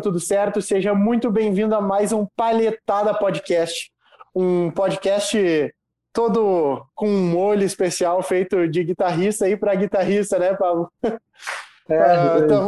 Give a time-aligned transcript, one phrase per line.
[0.00, 0.62] tudo certo?
[0.62, 3.92] Seja muito bem-vindo a mais um Palhetada Podcast.
[4.34, 5.74] Um podcast
[6.12, 10.90] todo com um molho especial feito de guitarrista aí para guitarrista, né, Pablo?
[11.02, 12.66] É, então.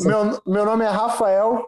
[0.00, 1.66] Meu, meu nome é Rafael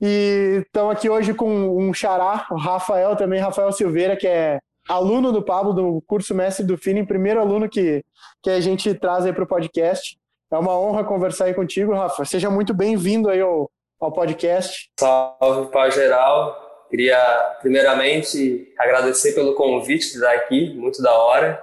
[0.00, 5.32] e estamos aqui hoje com um xará, o Rafael também, Rafael Silveira, que é aluno
[5.32, 8.02] do Pablo, do curso Mestre do Feeling, primeiro aluno que,
[8.42, 10.18] que a gente traz aí para o podcast.
[10.50, 12.24] É uma honra conversar aí contigo, Rafa.
[12.24, 13.70] Seja muito bem-vindo aí ao,
[14.00, 14.90] ao podcast.
[14.98, 16.86] Salve para geral.
[16.90, 17.18] Queria,
[17.60, 21.62] primeiramente, agradecer pelo convite de estar aqui, muito da hora.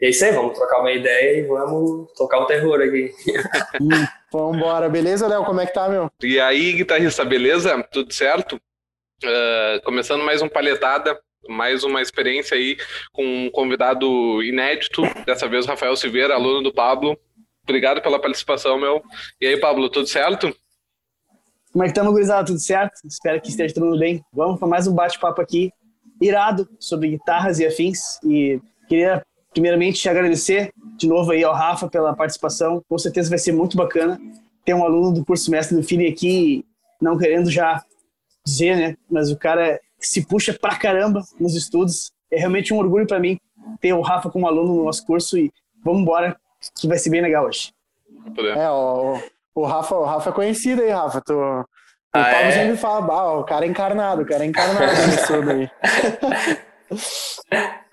[0.00, 3.12] E é isso aí, vamos trocar uma ideia e vamos tocar o terror aqui.
[4.32, 5.44] vamos embora, beleza, Léo?
[5.44, 6.10] Como é que tá, meu?
[6.22, 7.82] E aí, guitarrista, beleza?
[7.92, 8.60] Tudo certo?
[9.24, 12.76] Uh, começando mais um Palhetada, mais uma experiência aí
[13.12, 17.18] com um convidado inédito, dessa vez o Rafael Silveira, aluno do Pablo.
[17.62, 19.02] Obrigado pela participação, meu.
[19.40, 20.54] E aí, Pablo, tudo certo?
[21.76, 22.46] Como é que estamos, gurizada?
[22.46, 23.06] Tudo certo?
[23.06, 24.24] Espero que esteja todo mundo bem.
[24.32, 25.70] Vamos para mais um bate-papo aqui,
[26.18, 28.18] irado, sobre guitarras e afins.
[28.24, 32.82] E queria, primeiramente, te agradecer de novo aí ao Rafa pela participação.
[32.88, 34.18] Com certeza vai ser muito bacana
[34.64, 36.64] ter um aluno do curso mestre do Feeling aqui,
[36.98, 37.84] não querendo já
[38.42, 38.96] dizer, né?
[39.10, 42.10] Mas o cara se puxa pra caramba nos estudos.
[42.30, 43.38] É realmente um orgulho para mim
[43.82, 45.52] ter o Rafa como aluno no nosso curso e
[45.84, 46.40] vamos embora
[46.80, 47.70] que vai ser bem legal hoje.
[48.56, 49.20] É, o,
[49.56, 51.20] o, Rafa, o Rafa é conhecido aí, Rafa.
[51.20, 51.64] Tu, o
[52.12, 52.52] ah, Pablo é?
[52.52, 55.70] sempre fala, bah, o cara é encarnado, o cara é encarnado nisso tudo aí.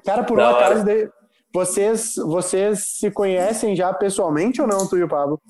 [0.05, 1.09] cara, por um acaso, de,
[1.53, 5.41] vocês, vocês se conhecem já pessoalmente ou não, tu e o Pablo?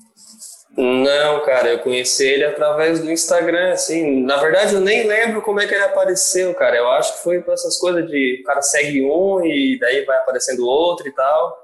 [0.76, 4.22] Não, cara, eu conheci ele através do Instagram, assim.
[4.22, 6.76] Na verdade, eu nem lembro como é que ele apareceu, cara.
[6.76, 10.18] Eu acho que foi por essas coisas de o cara segue um e daí vai
[10.18, 11.56] aparecendo outro e tal.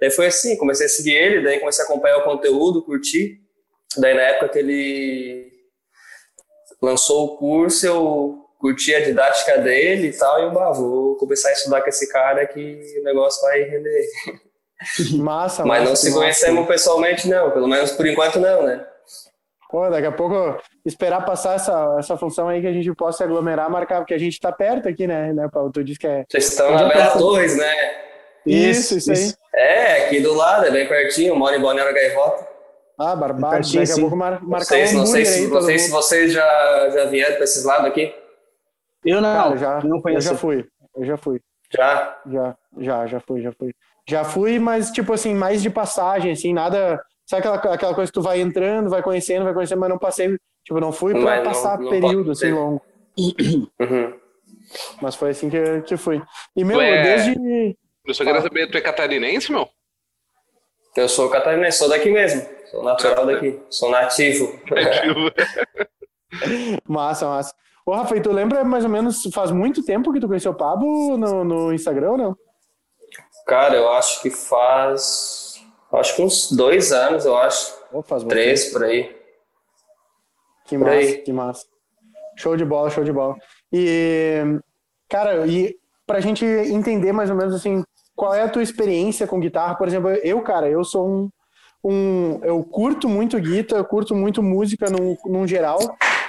[0.00, 3.39] Daí foi assim, comecei a seguir ele, daí comecei a acompanhar o conteúdo, curtir.
[3.96, 5.50] Daí na época que ele
[6.80, 11.48] lançou o curso, eu curti a didática dele e tal, e eu, bah, vou começar
[11.48, 14.06] a estudar com esse cara que o negócio vai render.
[15.18, 18.86] Massa, Mas massa, não se conhecemos pessoalmente, não, pelo menos por enquanto não, né?
[19.70, 23.70] Pô, daqui a pouco esperar passar essa, essa função aí que a gente possa aglomerar,
[23.70, 25.70] marcar, porque a gente tá perto aqui, né, né Paulo?
[25.70, 26.24] Tu disse que é.
[26.28, 27.74] Vocês estão na Bela Torres, né?
[28.44, 29.62] Isso, isso, isso, aí.
[29.62, 32.49] É, aqui do lado, é bem pertinho, moro em Balneário Gaivota.
[33.02, 35.78] Ah, barbado, daqui a pouco mar, marcar vocês, um não sei, se, aí, não sei
[35.78, 38.14] se vocês já, já vieram para esses lados aqui.
[39.02, 40.28] Eu não, Cara, já, não conheço.
[40.28, 41.40] Eu já fui, eu já fui.
[41.70, 42.20] Já?
[42.26, 43.74] Já, já, já fui, já fui.
[44.06, 47.02] Já fui, mas tipo assim, mais de passagem, assim, nada...
[47.24, 50.36] Sabe aquela, aquela coisa que tu vai entrando, vai conhecendo, vai conhecendo, mas não passei,
[50.62, 52.82] tipo, não fui para passar não, não período, assim, longo.
[53.16, 54.14] Uhum.
[55.00, 56.20] Mas foi assim que, que fui.
[56.54, 57.02] E, meu, é...
[57.02, 59.68] desde eu só queria saber, tu é catarinense, meu?
[60.96, 62.46] Eu sou catarinense, sou daqui mesmo.
[62.70, 63.60] Sou natural daqui.
[63.70, 64.58] Sou nativo.
[64.70, 65.30] Nativo.
[66.86, 67.54] massa, massa.
[67.84, 70.56] Ô, Rafa, e tu lembra mais ou menos, faz muito tempo que tu conheceu o
[70.56, 72.36] Pablo no, no Instagram ou não?
[73.46, 75.60] Cara, eu acho que faz.
[75.92, 77.74] Acho que uns dois anos, eu acho.
[77.92, 78.72] Oh, faz Três tempo.
[78.74, 79.16] por aí.
[80.66, 81.18] Que por massa, aí.
[81.18, 81.66] que massa.
[82.36, 83.34] Show de bola, show de bola.
[83.72, 84.40] E,
[85.08, 87.82] cara, e pra gente entender mais ou menos assim,
[88.20, 89.74] qual é a tua experiência com guitarra?
[89.76, 91.30] Por exemplo, eu, cara, eu sou um,
[91.82, 94.88] um eu curto muito guitarra, curto muito música
[95.24, 95.78] num geral,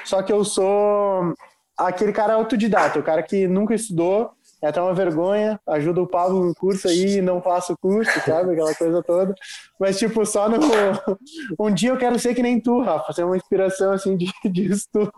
[0.05, 1.35] só que eu sou
[1.77, 4.31] aquele cara autodidata, o cara que nunca estudou,
[4.61, 8.11] é até uma vergonha, ajuda o Pablo no curso aí e não faço o curso,
[8.23, 8.51] sabe?
[8.51, 9.33] Aquela coisa toda.
[9.79, 10.59] Mas, tipo, só no.
[11.59, 14.71] Um dia eu quero ser que nem tu, Rafa, ser uma inspiração, assim, de, de
[14.71, 15.11] estudo.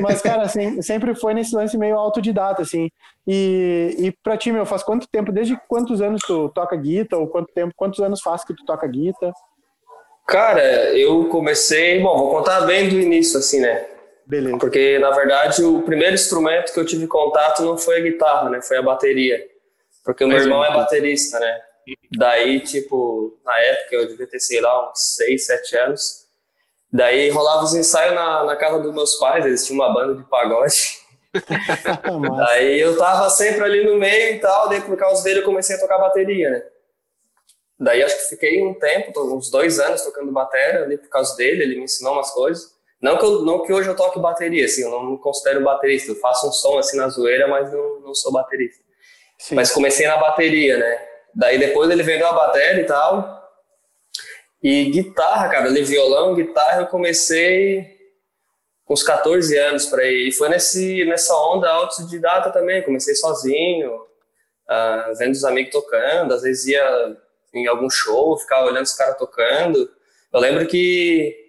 [0.00, 2.90] Mas, cara, assim, sempre foi nesse lance meio autodidata, assim.
[3.26, 7.28] E, e pra ti, meu, faz quanto tempo, desde quantos anos tu toca guitarra, ou
[7.28, 9.32] quanto tempo, quantos anos faz que tu toca guitarra?
[10.26, 10.62] Cara,
[10.96, 13.97] eu comecei, bom, vou contar bem do início, assim, né?
[14.28, 14.58] Beleza.
[14.58, 18.60] Porque, na verdade, o primeiro instrumento que eu tive contato não foi a guitarra, né?
[18.60, 19.42] Foi a bateria.
[20.04, 21.60] Porque o meu irmão é baterista, né?
[22.14, 26.26] Daí, tipo, na época eu devia ter, sei lá, uns 6, 7 anos.
[26.92, 30.28] Daí rolava os ensaios na, na casa dos meus pais, eles tinham uma banda de
[30.28, 30.98] pagode.
[32.36, 35.76] daí eu tava sempre ali no meio e tal, daí por causa dele eu comecei
[35.76, 36.62] a tocar bateria, né?
[37.80, 41.62] Daí acho que fiquei um tempo, uns dois anos tocando bateria ali por causa dele,
[41.62, 42.77] ele me ensinou umas coisas.
[43.00, 46.10] Não que, eu, não que hoje eu toque bateria, assim, eu não me considero baterista.
[46.10, 48.82] Eu faço um som assim na zoeira, mas não, não sou baterista.
[49.38, 49.54] Sim.
[49.54, 51.06] Mas comecei na bateria, né?
[51.34, 53.38] Daí depois ele vendeu a bateria e tal.
[54.60, 57.96] E guitarra, cara, ali violão, guitarra, eu comecei
[58.84, 60.28] com uns 14 anos para ir.
[60.28, 62.82] E foi nesse, nessa onda autodidata também.
[62.82, 66.34] Comecei sozinho, uh, vendo os amigos tocando.
[66.34, 67.16] Às vezes ia
[67.54, 69.88] em algum show, ficava olhando os caras tocando.
[70.32, 71.47] Eu lembro que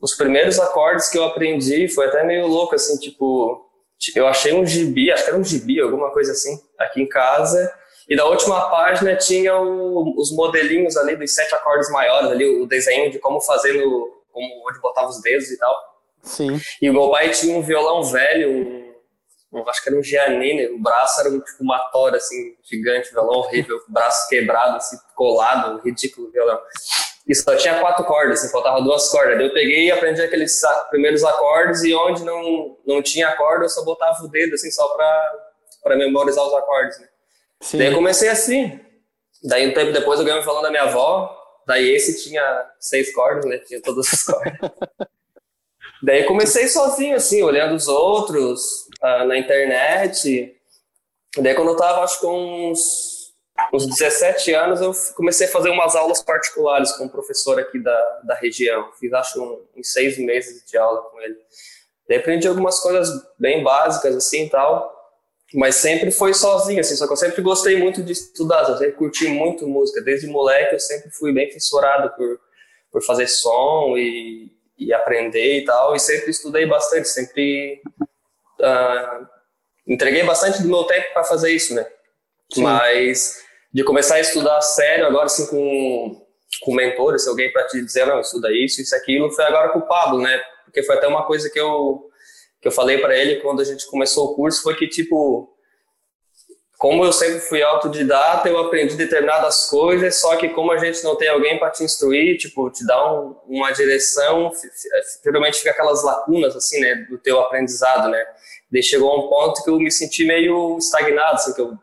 [0.00, 3.68] os primeiros acordes que eu aprendi foi até meio louco, assim, tipo,
[4.16, 7.72] eu achei um gibi, acho que era um gibi, alguma coisa assim, aqui em casa,
[8.08, 12.66] e na última página tinha o, os modelinhos ali dos sete acordes maiores, ali, o
[12.66, 15.74] desenho de como fazer no, como onde botava os dedos e tal.
[16.22, 16.60] Sim.
[16.80, 18.94] E o meu pai tinha um violão velho, um,
[19.52, 23.12] um, acho que era um Giannini, o braço era um, tipo uma tora, assim, gigante,
[23.12, 26.58] violão horrível, braço quebrado, assim, colado, ridículo violão.
[27.28, 29.36] E só tinha quatro cordas, assim, faltava duas cordas.
[29.36, 33.68] Daí eu peguei e aprendi aqueles primeiros acordes e onde não, não tinha acorde eu
[33.68, 35.32] só botava o dedo, assim, só pra,
[35.82, 37.08] pra memorizar os acordes, né?
[37.60, 37.78] Sim.
[37.78, 38.80] Daí eu comecei assim.
[39.42, 41.36] Daí um tempo depois eu ganhei um violão da minha avó,
[41.66, 43.58] daí esse tinha seis cordas, né?
[43.58, 44.70] Tinha todas as cordas.
[46.02, 50.56] daí comecei sozinho, assim, olhando os outros uh, na internet.
[51.38, 53.19] Daí quando eu tava, acho que uns
[53.72, 58.20] uns 17 anos, eu comecei a fazer umas aulas particulares com um professor aqui da,
[58.24, 58.90] da região.
[58.98, 61.36] Fiz, acho, um, uns seis meses de aula com ele.
[62.08, 63.08] Daí aprendi algumas coisas
[63.38, 64.96] bem básicas, assim, tal.
[65.54, 66.96] Mas sempre foi sozinho, assim.
[66.96, 68.68] Só que eu sempre gostei muito de estudar.
[68.68, 70.00] Eu sempre curti muito música.
[70.00, 72.40] Desde moleque, eu sempre fui bem fissurado por,
[72.90, 75.94] por fazer som e, e aprender e tal.
[75.94, 77.08] E sempre estudei bastante.
[77.08, 77.80] Sempre...
[78.60, 79.26] Uh,
[79.86, 81.86] entreguei bastante do meu tempo para fazer isso, né?
[82.52, 82.62] Sim.
[82.62, 83.40] Mas
[83.72, 86.26] de começar a estudar sério, agora assim com,
[86.62, 89.86] com mentores, alguém para te dizer, não, estuda isso, isso, aquilo, foi agora com o
[89.86, 90.40] Pablo, né?
[90.64, 92.10] Porque foi até uma coisa que eu,
[92.60, 95.48] que eu falei para ele quando a gente começou o curso, foi que, tipo,
[96.80, 101.14] como eu sempre fui autodidata, eu aprendi determinadas coisas, só que como a gente não
[101.14, 104.50] tem alguém para te instruir, tipo, te dar um, uma direção,
[105.22, 108.24] geralmente fica aquelas lacunas, assim, né, do teu aprendizado, né?
[108.72, 111.78] Daí chegou um ponto que eu me senti meio estagnado, assim, que eu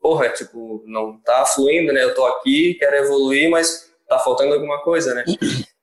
[0.00, 2.02] porra, tipo, não tá fluindo, né?
[2.04, 5.24] Eu tô aqui, quero evoluir, mas tá faltando alguma coisa, né?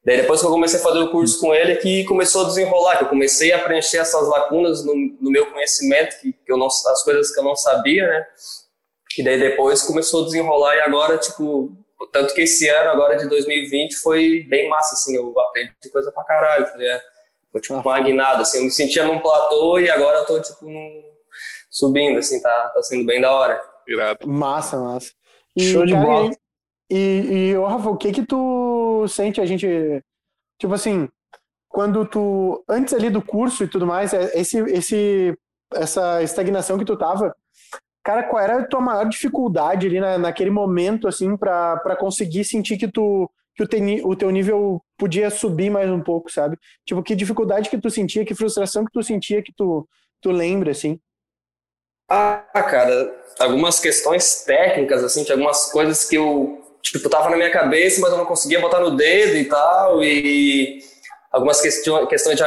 [0.05, 2.47] Daí depois que eu comecei a fazer o curso com ele, é que começou a
[2.47, 6.57] desenrolar, que eu comecei a preencher essas lacunas no, no meu conhecimento, que, que eu
[6.57, 8.25] não, as coisas que eu não sabia, né?
[9.17, 11.75] E daí depois começou a desenrolar e agora, tipo,
[12.11, 16.23] tanto que esse ano, agora de 2020, foi bem massa, assim, eu aprendi coisa pra
[16.23, 17.01] caralho, tá ligado?
[17.51, 20.65] Foi tipo uma guinada, assim, eu me sentia num platô e agora eu tô, tipo,
[20.65, 21.03] num...
[21.69, 23.59] subindo, assim, tá, tá sendo bem da hora.
[23.87, 24.27] Irado.
[24.27, 25.11] Massa, massa.
[25.55, 26.31] E, Show de cara, bola.
[26.89, 29.67] E, e, e Rafa, o que que tu sente a gente,
[30.59, 31.09] tipo assim,
[31.69, 35.37] quando tu, antes ali do curso e tudo mais, é, esse, esse,
[35.73, 37.35] essa estagnação que tu tava,
[38.03, 42.77] cara, qual era a tua maior dificuldade ali na, naquele momento, assim, para conseguir sentir
[42.77, 46.57] que tu, que o, te, o teu nível podia subir mais um pouco, sabe?
[46.85, 49.87] Tipo, que dificuldade que tu sentia, que frustração que tu sentia que tu,
[50.21, 50.99] tu lembra, assim?
[52.07, 57.51] Ah, cara, algumas questões técnicas, assim, de algumas coisas que eu, tipo, tava na minha
[57.51, 60.79] cabeça, mas eu não conseguia botar no dedo e tal, e
[61.31, 62.43] algumas questões, questões de,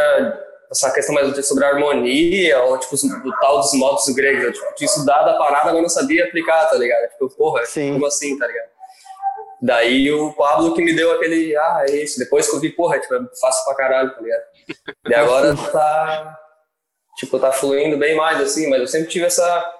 [0.71, 4.75] essa questão mais sobre a harmonia, ou, tipo, do tal dos modos gregos, eu, tipo,
[4.77, 7.09] tinha estudado a parada, mas não sabia aplicar, tá ligado?
[7.11, 7.95] Tipo, porra, Sim.
[7.95, 8.69] como assim, tá ligado?
[9.61, 13.01] Daí o Pablo que me deu aquele, ah, é isso, depois que eu vi, porra,
[13.01, 14.43] tipo, é fácil pra caralho, tá ligado?
[15.09, 16.39] E agora tá
[17.19, 19.75] tipo, tá fluindo bem mais, assim, mas eu sempre tive essa,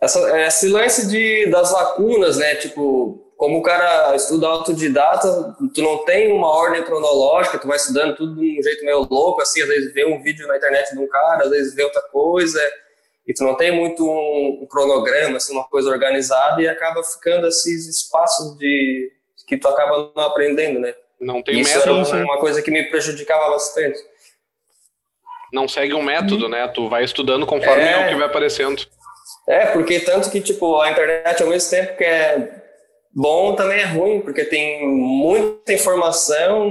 [0.00, 6.02] essa esse lance de, das lacunas, né, tipo, como o cara estuda autodidata, tu não
[6.06, 9.68] tem uma ordem cronológica, tu vai estudando tudo de um jeito meio louco, assim, às
[9.68, 12.60] vezes vê um vídeo na internet de um cara, às vezes vê outra coisa,
[13.26, 17.46] e tu não tem muito um, um cronograma, assim, uma coisa organizada, e acaba ficando
[17.46, 19.12] esses espaços de
[19.46, 20.94] que tu acaba não aprendendo, né.
[21.20, 23.98] Não tem Isso método, era uma, uma coisa que me prejudicava bastante
[25.54, 26.66] não segue um método, né?
[26.68, 28.82] Tu vai estudando conforme é, o que vai aparecendo.
[29.48, 32.62] É, porque tanto que, tipo, a internet ao mesmo tempo que é
[33.14, 36.68] bom, também é ruim, porque tem muita informação,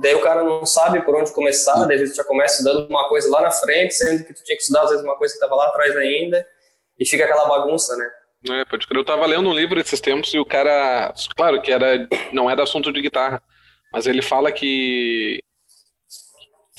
[0.00, 3.08] daí o cara não sabe por onde começar, daí a gente já começa estudando uma
[3.08, 5.38] coisa lá na frente, sendo que tu tinha que estudar às vezes uma coisa que
[5.38, 6.46] estava lá atrás ainda,
[6.96, 8.08] e fica aquela bagunça, né?
[8.60, 8.98] É, pode crer.
[8.98, 12.62] Eu tava lendo um livro esses tempos e o cara, claro que era, não era
[12.62, 13.42] assunto de guitarra,
[13.92, 15.42] mas ele fala que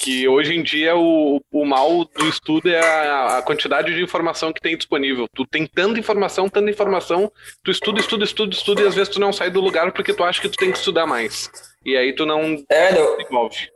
[0.01, 4.51] que hoje em dia o, o mal do estudo é a, a, quantidade de informação
[4.51, 5.27] que tem disponível.
[5.31, 7.31] Tu tem tanta informação, tanta informação,
[7.63, 10.23] tu estuda, estuda, estuda, estuda e às vezes tu não sai do lugar porque tu
[10.23, 11.51] acha que tu tem que estudar mais.
[11.85, 13.15] E aí tu não é, não.
[13.15, 13.69] desenvolve.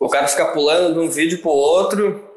[0.00, 2.28] O cara fica pulando de um vídeo pro outro,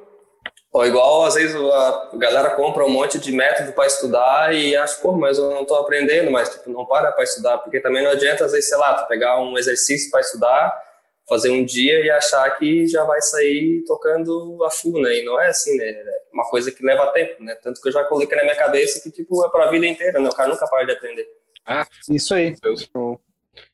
[0.71, 5.01] ou igual às vezes a galera compra um monte de método para estudar e acha,
[5.01, 8.11] pô, mas eu não tô aprendendo, mas tipo, não para para estudar, porque também não
[8.11, 10.85] adianta às vezes, sei lá, tu pegar um exercício para estudar
[11.27, 15.19] fazer um dia e achar que já vai sair tocando a full, né?
[15.19, 15.89] E não é assim, né?
[15.89, 17.55] É uma coisa que leva tempo, né?
[17.55, 20.29] Tanto que eu já coloquei na minha cabeça que, tipo, é pra vida inteira, né?
[20.29, 21.27] O cara nunca para de aprender.
[21.65, 22.55] Ah, isso aí.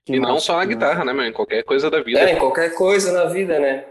[0.05, 1.25] Que e não só na guitarra, né, meu?
[1.25, 2.19] Em qualquer coisa da vida.
[2.19, 3.85] É, em qualquer coisa na vida, né?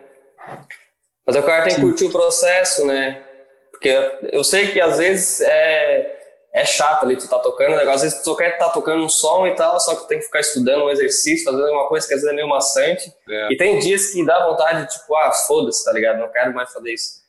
[1.27, 3.23] Mas o cara tem que curtir o processo, né?
[3.71, 3.91] Porque
[4.33, 6.20] eu sei que às vezes é,
[6.53, 7.83] é chato ali, tu tá tocando, né?
[7.83, 10.09] às vezes tu só quer estar tá tocando um som e tal, só que tu
[10.09, 13.13] tem que ficar estudando um exercício, fazendo uma coisa que às vezes é meio maçante.
[13.29, 13.53] É.
[13.53, 16.19] E tem dias que dá vontade, tipo, ah, foda-se, tá ligado?
[16.19, 17.21] Não quero mais fazer isso.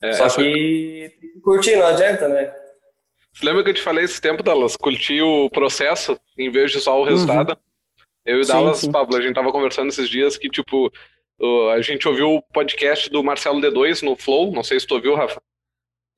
[0.00, 2.54] É, só que curtir, não adianta, né?
[3.32, 4.76] Você lembra que eu te falei esse tempo, Dallas?
[4.76, 7.50] Curtir o processo em vez de só o resultado?
[7.50, 7.56] Uhum.
[8.24, 8.92] Eu e o Dallas, sim.
[8.92, 10.90] Pablo, a gente tava conversando esses dias que, tipo,
[11.72, 15.14] a gente ouviu o podcast do Marcelo D2 no Flow, não sei se tu ouviu,
[15.14, 15.40] Rafa.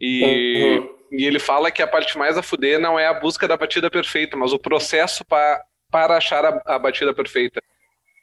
[0.00, 1.00] E, uhum.
[1.11, 3.90] E ele fala que a parte mais a fuder não é a busca da batida
[3.90, 7.61] perfeita, mas o processo pra, para achar a, a batida perfeita.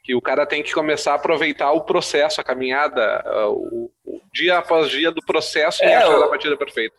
[0.03, 4.57] Que o cara tem que começar a aproveitar o processo, a caminhada, o, o dia
[4.57, 6.95] após dia do processo é, e achar o, a batida perfeita.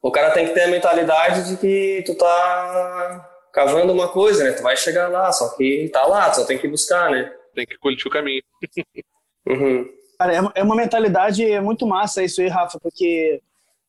[0.00, 4.52] O cara tem que ter a mentalidade de que tu tá cavando uma coisa, né?
[4.52, 7.32] Tu vai chegar lá, só que tá lá, tu só tem que buscar, né?
[7.54, 8.42] Tem que curtir o caminho.
[9.46, 9.88] uhum.
[10.18, 13.40] Cara, é, é uma mentalidade muito massa isso aí, Rafa, porque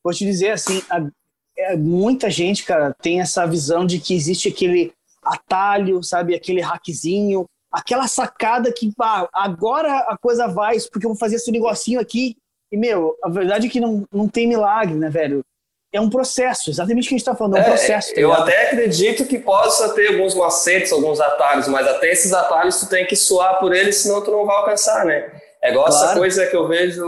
[0.04, 1.00] vou te dizer assim, a,
[1.58, 4.94] é, muita gente, cara, tem essa visão de que existe aquele
[5.24, 11.18] atalho, sabe, aquele hackzinho, aquela sacada que pá, agora a coisa vai, porque eu vou
[11.18, 12.36] fazer esse negocinho aqui.
[12.72, 15.44] E, meu, a verdade é que não, não tem milagre, né, velho?
[15.94, 18.16] é um processo, exatamente o que a gente está falando, é um é, processo.
[18.16, 22.80] Tá eu até acredito que possa ter alguns macetes, alguns atalhos, mas até esses atalhos
[22.80, 25.32] tu tem que suar por eles, senão tu não vai alcançar, né?
[25.62, 26.06] É igual claro.
[26.06, 27.06] essa coisa que eu vejo,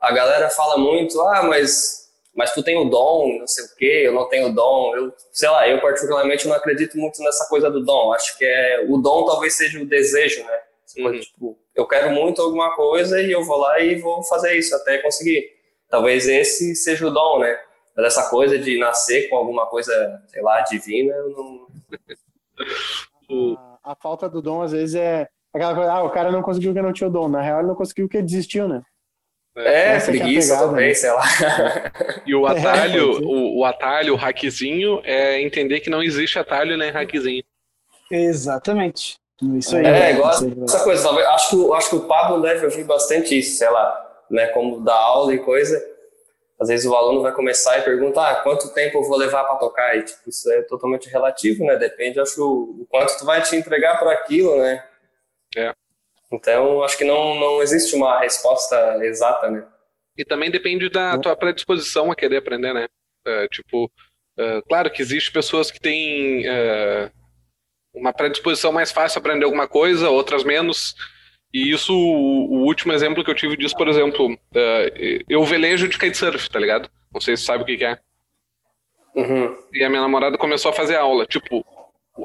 [0.00, 2.07] a galera fala muito, ah, mas,
[2.38, 4.94] mas tu tem o dom, não sei o quê, eu não tenho o dom.
[4.94, 8.12] Eu, sei lá, eu particularmente não acredito muito nessa coisa do dom.
[8.12, 10.60] Acho que é, o dom talvez seja o desejo, né?
[10.98, 11.18] Uhum.
[11.18, 14.98] Tipo, eu quero muito alguma coisa e eu vou lá e vou fazer isso até
[14.98, 15.50] conseguir.
[15.88, 17.58] Talvez esse seja o dom, né?
[17.96, 21.66] Mas essa coisa de nascer com alguma coisa, sei lá, divina, eu não.
[23.82, 26.70] a, a, falta do dom, às vezes, é aquela coisa, ah, o cara não conseguiu
[26.70, 27.28] porque não tinha o dom.
[27.28, 28.80] Na real, ele não conseguiu porque desistiu, né?
[29.58, 30.94] É, preguiça é pegada, também, né?
[30.94, 31.24] sei lá.
[32.26, 36.76] E o atalho, é, o, o atalho, o hackzinho, é entender que não existe atalho
[36.76, 37.42] nem hackzinho.
[38.10, 39.18] Exatamente.
[39.56, 39.86] Isso aí.
[39.86, 41.10] É, igual essa coisa.
[41.10, 44.48] Acho que, acho que o Pablo deve ouvir bastante isso, sei lá, né?
[44.48, 45.80] Como dar aula e coisa
[46.58, 49.56] às vezes o aluno vai começar e pergunta, ah, quanto tempo eu vou levar para
[49.56, 49.96] tocar?
[49.96, 51.76] E tipo, isso é totalmente relativo, né?
[51.76, 54.84] Depende, acho, o quanto tu vai te entregar para aquilo, né?
[55.56, 55.72] É.
[56.30, 59.66] Então, acho que não, não existe uma resposta exata, né?
[60.16, 62.86] E também depende da tua predisposição a querer aprender, né?
[63.26, 63.90] É, tipo,
[64.36, 67.10] é, claro que existe pessoas que têm é,
[67.94, 70.94] uma predisposição mais fácil a aprender alguma coisa, outras menos.
[71.52, 75.98] E isso, o, último exemplo que eu tive disso, por exemplo, uh, eu velejo de
[75.98, 76.90] kitesurf, tá ligado?
[77.12, 77.98] Não sei se sabe o que, que é.
[79.14, 79.56] Uhum.
[79.72, 81.26] E a minha namorada começou a fazer aula.
[81.26, 81.64] Tipo,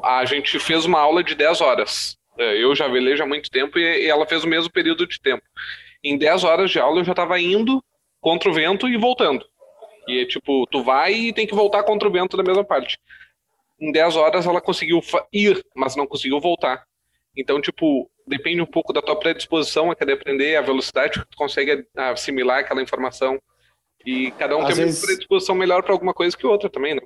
[0.02, 2.18] a gente fez uma aula de 10 horas.
[2.38, 5.42] Uh, eu já velejo há muito tempo e, ela fez o mesmo período de tempo.
[6.02, 7.82] Em 10 horas de aula eu já tava indo
[8.20, 9.44] contra o vento e voltando.
[10.08, 12.98] E tipo, tu vai e tem que voltar contra o vento da mesma parte.
[13.80, 15.00] Em 10 horas ela conseguiu
[15.32, 16.84] ir, mas não conseguiu voltar.
[17.36, 21.36] Então, tipo, depende um pouco da tua predisposição a querer aprender, a velocidade que tu
[21.36, 23.40] consegue assimilar aquela informação.
[24.06, 25.00] E cada um às tem vezes...
[25.00, 27.02] uma predisposição melhor para alguma coisa que outra também, né?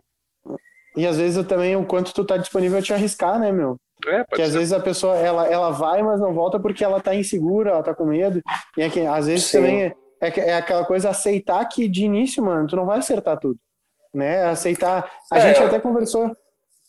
[0.96, 3.78] E às vezes também o quanto tu tá disponível a te arriscar, né, meu?
[4.06, 7.14] É, que às vezes a pessoa ela, ela vai, mas não volta porque ela tá
[7.14, 8.40] insegura, ela tá com medo.
[8.76, 9.58] E é que, às vezes Sim.
[9.58, 13.38] também é, é, é, aquela coisa aceitar que de início, mano, tu não vai acertar
[13.38, 13.58] tudo.
[14.14, 14.44] Né?
[14.44, 15.10] Aceitar.
[15.32, 16.34] A é, gente até conversou.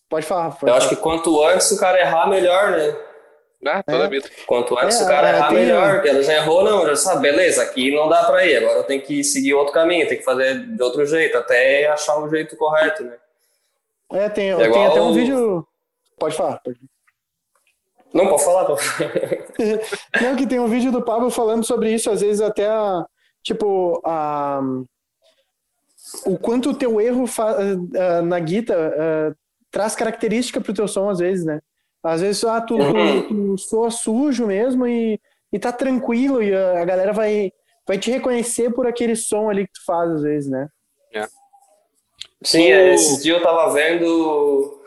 [0.09, 0.51] Pode falar.
[0.51, 0.77] Pode eu falar.
[0.77, 2.95] acho que quanto antes o cara errar, melhor, né?
[3.65, 4.07] Ah, toda é.
[4.07, 4.29] vida.
[4.47, 5.95] Quanto antes é, o cara errar, melhor.
[5.95, 8.83] Porque ela já errou, não, já sabe, beleza, aqui não dá pra ir, agora eu
[8.83, 12.55] tenho que seguir outro caminho, tem que fazer de outro jeito, até achar o jeito
[12.55, 13.17] correto, né?
[14.11, 15.67] É, tem, é tem até um vídeo.
[16.17, 16.79] Pode falar, pode.
[18.13, 18.81] Não, pode falar, pode
[20.21, 23.05] Não, que tem um vídeo do Pablo falando sobre isso, às vezes até a,
[23.43, 24.61] tipo, a,
[26.25, 27.55] o quanto o teu erro fa,
[28.23, 29.35] na guita uh,
[29.71, 31.59] traz característica pro teu som, às vezes, né?
[32.03, 35.19] Às vezes, ah, tu, tu, tu soa sujo mesmo e,
[35.51, 37.51] e tá tranquilo e a, a, galera vai,
[37.85, 40.67] vai te reconhecer por aquele som ali que tu faz, às vezes, né?
[41.13, 41.27] É.
[42.41, 44.78] Sim, é, esse dia eu tava vendo.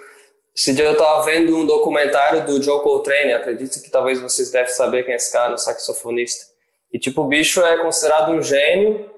[0.55, 4.73] Esse dia eu tava vendo um documentário do Joe Coltrane, acredito que talvez vocês devem
[4.73, 6.47] saber quem é esse cara, o saxofonista.
[6.93, 9.11] E tipo, o bicho é considerado um gênio.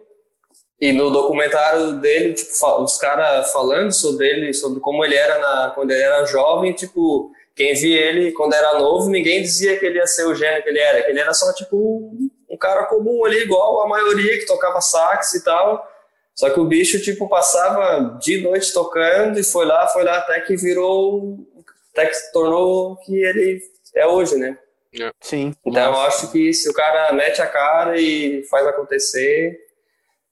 [0.81, 5.71] E no documentário dele, tipo, os caras falando sobre ele, sobre como ele era na,
[5.75, 9.99] quando ele era jovem, tipo, quem via ele quando era novo, ninguém dizia que ele
[9.99, 12.13] ia ser o gênio que ele era, que ele era só tipo
[12.49, 15.89] um cara comum ali, igual a maioria que tocava sax e tal.
[16.35, 20.41] Só que o bicho, tipo, passava de noite tocando e foi lá, foi lá até
[20.41, 21.47] que virou
[21.93, 23.61] até que se tornou o que ele
[23.95, 24.59] é hoje, né?
[25.01, 25.11] É.
[25.21, 25.55] Sim.
[25.65, 29.59] Então eu acho que se o cara mete a cara e faz acontecer,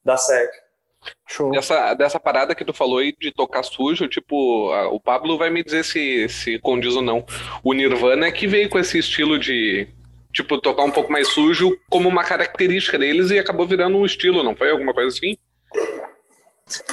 [0.04, 0.60] dá certo.
[1.28, 1.50] Show.
[1.50, 5.50] Dessa, dessa parada que tu falou aí de tocar sujo, tipo, a, o Pablo vai
[5.50, 7.24] me dizer se, se condiz ou não.
[7.62, 9.88] O Nirvana é que veio com esse estilo de,
[10.32, 14.44] tipo, tocar um pouco mais sujo como uma característica deles e acabou virando um estilo,
[14.44, 15.36] não foi alguma coisa assim?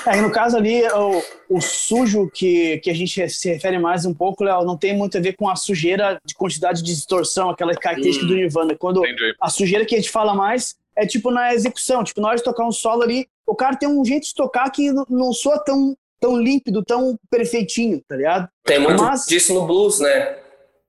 [0.06, 1.24] É, no caso ali, o,
[1.58, 5.18] o, sujo que, que a gente se refere mais um pouco, Léo, não tem muito
[5.18, 8.76] a ver com a sujeira de quantidade de distorção, aquela característica hum, do Nirvana.
[8.76, 9.36] Quando entendi.
[9.40, 12.44] a sujeira que a gente fala mais é tipo na execução, tipo, na hora de
[12.44, 15.96] tocar um solo ali, o cara tem um jeito de tocar que não soa tão,
[16.20, 18.50] tão límpido, tão perfeitinho, tá ligado?
[18.66, 20.38] Tem muito Mas, disso no blues, né?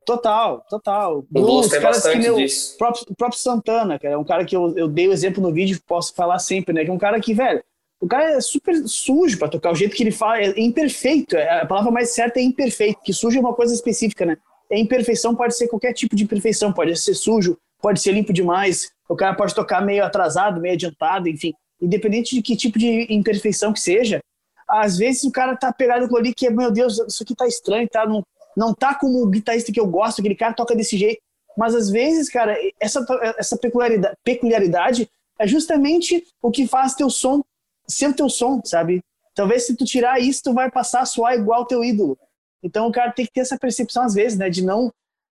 [0.04, 1.16] Total, total.
[1.30, 2.74] No blues, blues tem bastante meu, disso.
[2.74, 5.52] O próprio, próprio Santana, cara, é um cara que eu, eu dei o exemplo no
[5.52, 6.84] vídeo, posso falar sempre, né?
[6.84, 7.62] Que é um cara que, velho,
[8.00, 9.72] o cara é super sujo para tocar.
[9.72, 11.36] O jeito que ele fala é imperfeito.
[11.36, 14.38] É, a palavra mais certa é imperfeito, que sujo é uma coisa específica, né?
[14.72, 16.72] A imperfeição pode ser qualquer tipo de imperfeição.
[16.72, 18.90] Pode ser sujo, pode ser limpo demais.
[19.08, 21.52] O cara pode tocar meio atrasado, meio adiantado, enfim.
[21.80, 24.20] Independente de que tipo de imperfeição que seja,
[24.66, 27.88] às vezes o cara tá pegado com ali que, meu Deus, isso aqui tá estranho,
[27.88, 28.06] tá?
[28.06, 28.24] Não,
[28.56, 31.20] não tá como o guitarrista que eu gosto, aquele cara toca desse jeito.
[31.58, 33.04] Mas às vezes, cara, essa,
[33.36, 37.42] essa peculiaridade, peculiaridade é justamente o que faz teu som
[37.90, 39.00] ser o teu som, sabe?
[39.34, 42.18] Talvez se tu tirar isso, tu vai passar a soar igual teu ídolo.
[42.62, 44.92] Então o cara tem que ter essa percepção às vezes, né, de não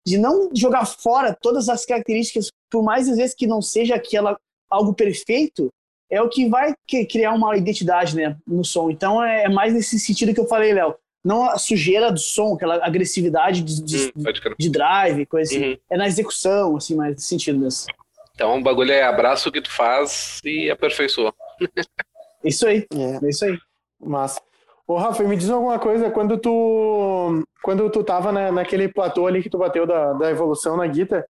[0.07, 4.39] de não jogar fora todas as características, por mais às vezes que não seja aquela
[4.71, 5.69] algo perfeito,
[6.11, 6.75] é o que vai
[7.09, 8.91] criar uma identidade, né, no som.
[8.91, 10.95] Então é mais nesse sentido que eu falei, Léo.
[11.23, 14.25] Não a sujeira do som, aquela agressividade de, de, hum,
[14.59, 15.73] de drive, coisa assim.
[15.73, 15.79] Uhum.
[15.91, 17.93] É na execução, assim, mais nesse sentido mesmo.
[18.35, 21.35] Então o bagulho é abraço o que tu faz e aperfeiçoa.
[22.45, 23.59] Isso aí, é, é isso aí.
[24.01, 24.41] Massa.
[24.87, 29.43] Ô, Rafa, me diz alguma coisa, quando tu quando tu tava né, naquele platô ali
[29.43, 31.25] que tu bateu da, da evolução na guitarra,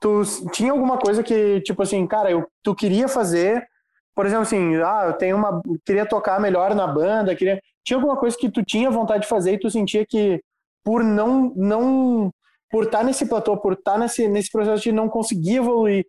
[0.00, 3.66] tu tinha alguma coisa que, tipo assim, cara, eu, tu queria fazer,
[4.14, 8.16] por exemplo, assim, ah, eu tenho uma, queria tocar melhor na banda, queria, tinha alguma
[8.16, 10.40] coisa que tu tinha vontade de fazer e tu sentia que
[10.84, 12.32] por não, não,
[12.70, 16.06] por estar tá nesse platô, por estar tá nesse, nesse processo de não conseguir evoluir,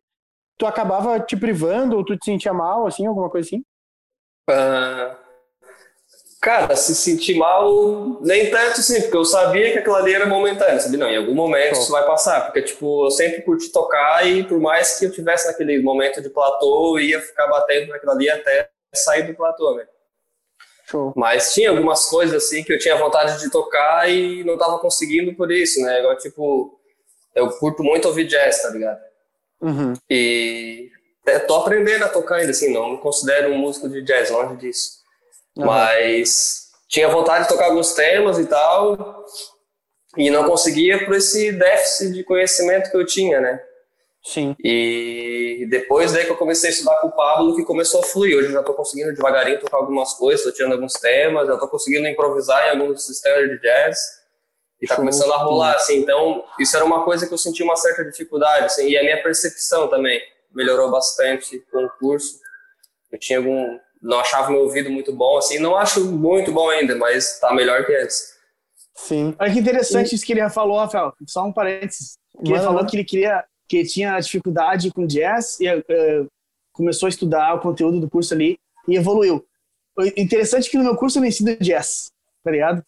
[0.58, 3.64] tu acabava te privando ou tu te sentia mal, assim, alguma coisa assim?
[4.50, 5.16] Uh,
[6.42, 10.80] cara, se sentir mal, nem tanto sim, porque eu sabia que aquilo ali era momentâneo,
[10.80, 11.00] sabia?
[11.00, 14.60] Não, em algum momento isso vai passar, porque, tipo, eu sempre curti tocar e por
[14.60, 18.70] mais que eu tivesse naquele momento de platô, eu ia ficar batendo naquilo ali até
[18.94, 19.86] sair do platô, né?
[20.90, 21.14] Show.
[21.16, 25.34] Mas tinha algumas coisas, assim, que eu tinha vontade de tocar e não tava conseguindo
[25.36, 26.00] por isso, né?
[26.00, 26.78] Igual, tipo,
[27.34, 29.00] eu curto muito ouvir jazz, tá ligado?
[29.62, 29.94] Uhum.
[30.10, 30.90] E
[31.26, 34.56] é, tô aprendendo a tocar ainda, assim, não me considero um músico de jazz, longe
[34.58, 35.02] disso.
[35.56, 35.66] Uhum.
[35.66, 39.26] Mas tinha vontade de tocar alguns temas e tal,
[40.18, 43.62] e não conseguia por esse déficit de conhecimento que eu tinha, né?
[44.24, 44.56] Sim.
[44.64, 48.38] E depois daí que eu comecei a estudar com o Pablo, que começou a fluir.
[48.38, 51.68] Hoje eu já tô conseguindo devagarinho tocar algumas coisas, tô tirando alguns temas, já tô
[51.68, 53.98] conseguindo improvisar em alguns sistemas de jazz.
[54.80, 55.98] E tá começando a rolar, assim.
[55.98, 59.22] Então, isso era uma coisa que eu senti uma certa dificuldade, assim, e a minha
[59.22, 60.20] percepção também
[60.54, 62.40] melhorou bastante com o curso.
[63.12, 63.80] Eu tinha algum.
[64.02, 67.86] Não achava meu ouvido muito bom, assim, não acho muito bom ainda, mas tá melhor
[67.86, 68.32] que antes.
[68.96, 69.36] Sim.
[69.40, 71.14] Olha que interessante isso que ele falou, Rafael.
[71.28, 72.18] Só um parênteses.
[72.44, 76.28] Que ele falou que ele queria, que tinha dificuldade com jazz e uh,
[76.72, 79.46] começou a estudar o conteúdo do curso ali e evoluiu.
[80.18, 82.12] Interessante que no meu curso eu não ensino jazz,
[82.44, 82.84] tá ligado?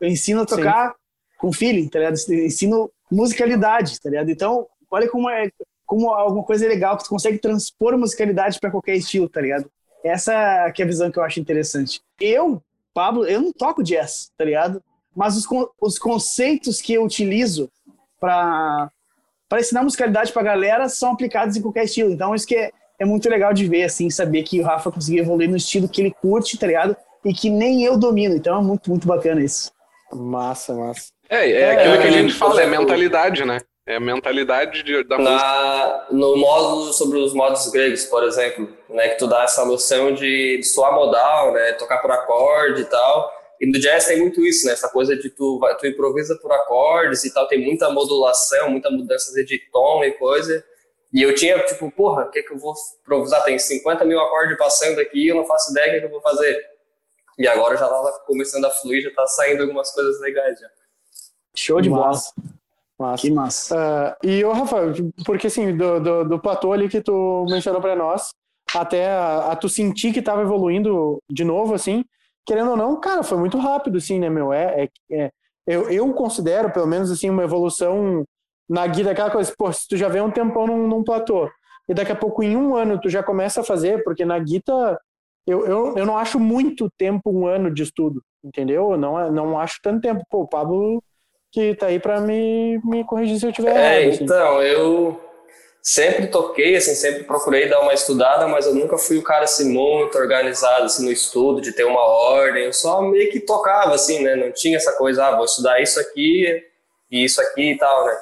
[0.00, 0.96] Eu ensino a tocar Sim.
[1.38, 2.16] com feeling, tá ligado?
[2.28, 4.30] Eu ensino musicalidade, tá ligado?
[4.30, 5.50] Então, olha como é
[5.88, 9.70] como alguma coisa legal que tu consegue transpor musicalidade para qualquer estilo, tá ligado?
[10.04, 12.02] Essa que é a visão que eu acho interessante.
[12.20, 14.82] Eu, Pablo, eu não toco jazz, tá ligado?
[15.16, 15.46] Mas os,
[15.80, 17.70] os conceitos que eu utilizo
[18.20, 18.90] para
[19.48, 22.12] para ensinar musicalidade para galera são aplicados em qualquer estilo.
[22.12, 25.22] Então isso que é, é muito legal de ver, assim, saber que o Rafa conseguiu
[25.22, 26.94] evoluir no estilo que ele curte, tá ligado?
[27.24, 28.36] E que nem eu domino.
[28.36, 29.72] Então é muito, muito bacana isso.
[30.12, 31.08] Massa, massa.
[31.30, 33.58] É, é aquilo é, que a gente fala, é mentalidade, né?
[33.88, 36.06] É a mentalidade de, da Na, música.
[36.10, 40.58] No modo sobre os modos gregos, por exemplo, né, que tu dá essa noção de,
[40.58, 43.32] de soar modal, né, tocar por acorde e tal.
[43.58, 47.24] E no jazz tem muito isso, né, essa coisa de tu, tu improvisa por acordes
[47.24, 50.62] e tal, tem muita modulação, muita mudança de tom e coisa.
[51.10, 53.42] E eu tinha, tipo, porra, o que, é que eu vou improvisar?
[53.42, 56.20] Tem 50 mil acordes passando aqui, eu não faço ideia do que, que eu vou
[56.20, 56.62] fazer.
[57.38, 60.68] E agora já tava começando a fluir, já tá saindo algumas coisas legais já.
[61.54, 62.12] Show de bola.
[62.98, 63.22] Massa.
[63.22, 64.16] Que massa.
[64.22, 64.92] Uh, e, ô, Rafa,
[65.24, 68.30] porque assim, do, do, do platô ali que tu mencionou para nós,
[68.74, 72.04] até a, a, tu sentir que tava evoluindo de novo, assim,
[72.44, 74.52] querendo ou não, cara, foi muito rápido, assim, né, meu?
[74.52, 75.30] É, é, é
[75.66, 78.24] eu, eu considero, pelo menos assim, uma evolução
[78.68, 81.48] na guia, aquela coisa, pô, se tu já vê um tempão num, num platô,
[81.88, 84.98] e daqui a pouco, em um ano, tu já começa a fazer, porque na guita
[85.46, 88.92] eu, eu, eu não acho muito tempo um ano de estudo, entendeu?
[88.92, 90.22] Eu não, não acho tanto tempo.
[90.28, 91.02] Pô, o Pablo
[91.50, 94.14] que tá aí para me, me corrigir se eu tiver é, errado.
[94.14, 94.24] Assim.
[94.24, 95.20] Então, eu
[95.82, 99.72] sempre toquei, assim, sempre procurei dar uma estudada, mas eu nunca fui o cara assim
[99.72, 102.64] muito organizado assim no estudo, de ter uma ordem.
[102.64, 104.36] Eu só meio que tocava assim, né?
[104.36, 106.62] Não tinha essa coisa, ah, vou estudar isso aqui
[107.10, 108.16] e isso aqui e tal, né?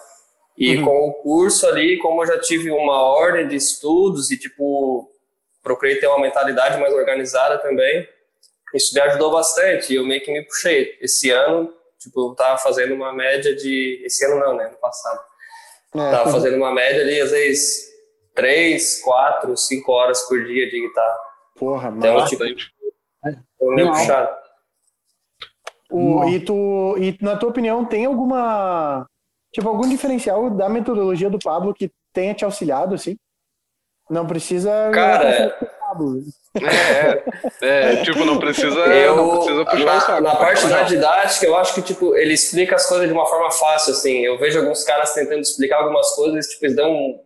[0.57, 0.85] E uhum.
[0.85, 5.11] com o curso ali, como eu já tive uma ordem de estudos e tipo
[5.62, 8.09] procurei ter uma mentalidade mais organizada também,
[8.73, 9.93] isso me ajudou bastante.
[9.93, 10.97] E eu meio que me puxei.
[11.01, 11.73] Esse ano,
[12.07, 14.69] tipo, eu tava fazendo uma média de esse ano não, né?
[14.69, 15.21] No passado
[15.95, 17.88] é, Tava fazendo uma média ali, às vezes,
[18.35, 21.19] três, quatro, cinco horas por dia de guitarra.
[21.57, 22.45] Porra, então, tipo,
[23.59, 24.37] foi meio puxado.
[25.90, 29.07] O, e, tu, e na tua opinião, tem alguma.
[29.53, 33.16] Tipo, algum diferencial da metodologia do Pablo que tenha te auxiliado, assim?
[34.11, 34.90] Não precisa.
[34.92, 35.57] Cara.
[37.61, 40.21] É, é, tipo, não precisa, eu, não precisa puxar na.
[40.21, 43.51] Na parte da didática, eu acho que, tipo, ele explica as coisas de uma forma
[43.51, 44.25] fácil, assim.
[44.25, 47.21] Eu vejo alguns caras tentando explicar algumas coisas, tipo, eles dão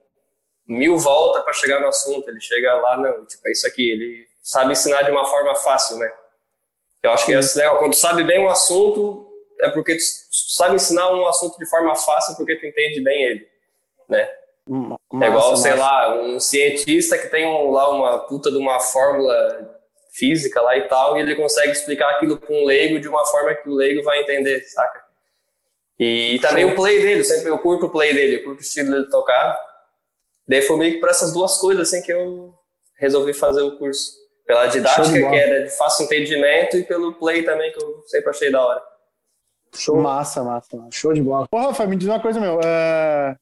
[0.67, 2.29] mil voltas para chegar no assunto.
[2.29, 3.91] Ele chega lá, não, tipo, é isso aqui.
[3.91, 6.11] Ele sabe ensinar de uma forma fácil, né?
[7.03, 7.79] Eu acho que é legal.
[7.79, 9.27] Quando tu sabe bem um assunto,
[9.61, 13.49] é porque tu sabe ensinar um assunto de forma fácil porque tu entende bem ele,
[14.09, 14.29] né?
[14.71, 15.83] Massa, é igual, sei massa.
[15.83, 19.81] lá, um cientista que tem um, lá uma puta de uma fórmula
[20.13, 23.53] física lá e tal, e ele consegue explicar aquilo para um leigo de uma forma
[23.55, 25.03] que o leigo vai entender, saca?
[25.99, 26.73] E, também Sim.
[26.73, 29.59] o play dele, sempre eu curto o play dele, eu curto o estilo dele tocar.
[30.47, 32.55] Daí foi meio que por essas duas coisas assim que eu
[32.97, 34.19] resolvi fazer o curso.
[34.47, 38.51] Pela didática, que era de fácil entendimento, e pelo play também, que eu sempre achei
[38.51, 38.83] da hora.
[39.75, 39.97] Show.
[39.97, 40.91] Massa, massa, massa.
[40.91, 41.47] Show de bola.
[41.49, 42.57] Pô, Rafa, me diz uma coisa, meu.
[42.57, 43.37] Uh,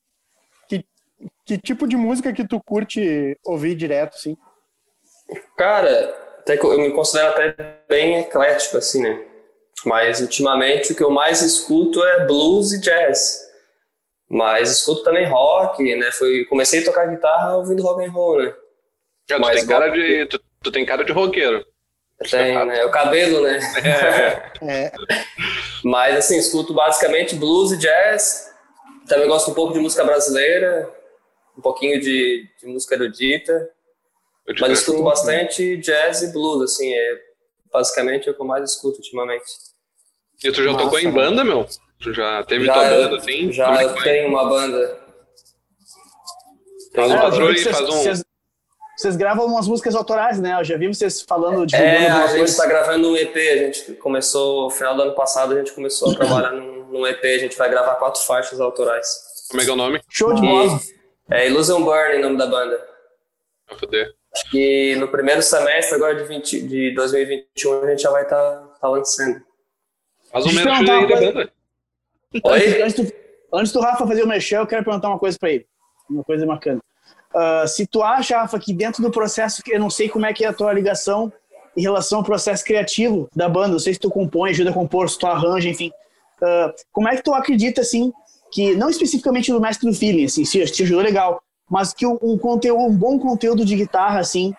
[1.49, 4.37] que tipo de música que tu curte ouvir direto, assim?
[5.57, 7.55] Cara, até que eu me considero até
[7.89, 9.25] bem eclético, assim, né?
[9.87, 13.41] Mas ultimamente o que eu mais escuto é blues e jazz.
[14.29, 16.13] Mas escuto também rock, né?
[16.13, 18.55] Foi, comecei a tocar guitarra ouvindo rock and roll, né?
[19.31, 21.65] Já, tu, tem cara de, tu, tu, tem cara de roqueiro.
[22.31, 22.85] Tem, né?
[22.85, 23.59] O cabelo, né?
[24.63, 24.69] É.
[24.85, 24.93] é.
[25.83, 28.53] Mas assim, escuto basicamente blues e jazz.
[29.09, 30.98] Também gosto um pouco de música brasileira
[31.59, 33.69] um pouquinho de, de música erudita,
[34.61, 37.19] mas escuto bastante jazz e blues, assim, é
[37.73, 39.45] basicamente o que eu mais escuto ultimamente.
[40.43, 41.67] E tu já Nossa, tocou em banda, meu?
[42.01, 43.53] Tu já teve já, tua banda, assim?
[43.53, 45.01] Já eu tenho uma banda.
[46.95, 47.87] Faz um patrão e faz um...
[47.87, 48.25] Vocês,
[48.97, 50.59] vocês gravam umas músicas autorais, né?
[50.61, 53.95] Eu já vi vocês falando, de É, a gente está gravando um EP, a gente
[53.95, 57.39] começou, no final do ano passado, a gente começou a trabalhar num, num EP, a
[57.39, 59.09] gente vai gravar quatro faixas autorais.
[59.51, 60.01] Como é que é o nome?
[60.09, 60.81] Show de bola!
[61.31, 62.89] É Illusion Burn o nome da banda.
[63.79, 64.15] Foder.
[64.33, 68.37] Acho que no primeiro semestre agora de, 20, de 2021 a gente já vai estar
[68.37, 69.43] tá, tá lançando.
[70.35, 71.53] Um merchan aí da banda.
[72.45, 72.83] Oi?
[72.83, 73.13] Antes, do,
[73.53, 75.67] antes do Rafa fazer o merchan, eu quero perguntar uma coisa pra ele.
[76.09, 76.81] Uma coisa bacana.
[77.35, 80.45] Uh, se tu acha, Rafa, que dentro do processo, eu não sei como é que
[80.45, 81.33] é a tua ligação
[81.77, 85.09] em relação ao processo criativo da banda, não sei se tu compõe, ajuda a compor,
[85.09, 85.91] se tu arranja, enfim.
[86.41, 88.13] Uh, como é que tu acredita, assim,
[88.51, 92.19] que não especificamente do mestre do feeling, assim, se te ajudou legal, mas que um,
[92.23, 94.55] um, conteúdo, um bom conteúdo de guitarra, assim,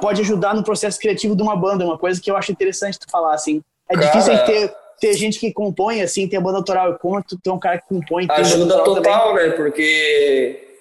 [0.00, 3.10] pode ajudar no processo criativo de uma banda, uma coisa que eu acho interessante tu
[3.10, 3.62] falar, assim.
[3.88, 4.06] É Cara...
[4.06, 7.58] difícil ter, ter gente que compõe, assim, tem a banda autoral, como tu tem um
[7.58, 8.26] cara que compõe...
[8.30, 9.50] Ajuda total, também.
[9.50, 10.78] né, porque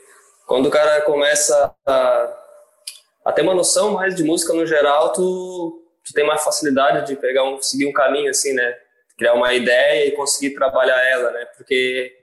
[0.48, 2.34] quando o cara começa a,
[3.26, 7.16] a ter uma noção mais de música no geral, tu, tu tem mais facilidade de
[7.16, 8.74] pegar um, seguir um caminho, assim, né,
[9.18, 12.23] criar uma ideia e conseguir trabalhar ela, né, porque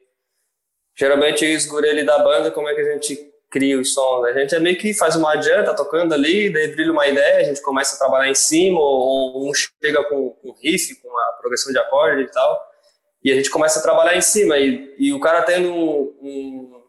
[1.01, 4.27] geralmente eu esguro ele da banda, como é que a gente cria os sons.
[4.27, 7.39] A gente é meio que faz uma adianta, tá tocando ali, daí brilha uma ideia,
[7.39, 11.39] a gente começa a trabalhar em cima, ou um chega com um riff, com a
[11.41, 12.71] progressão de acorde e tal,
[13.25, 14.59] e a gente começa a trabalhar em cima.
[14.59, 16.83] E, e o cara tendo um, um,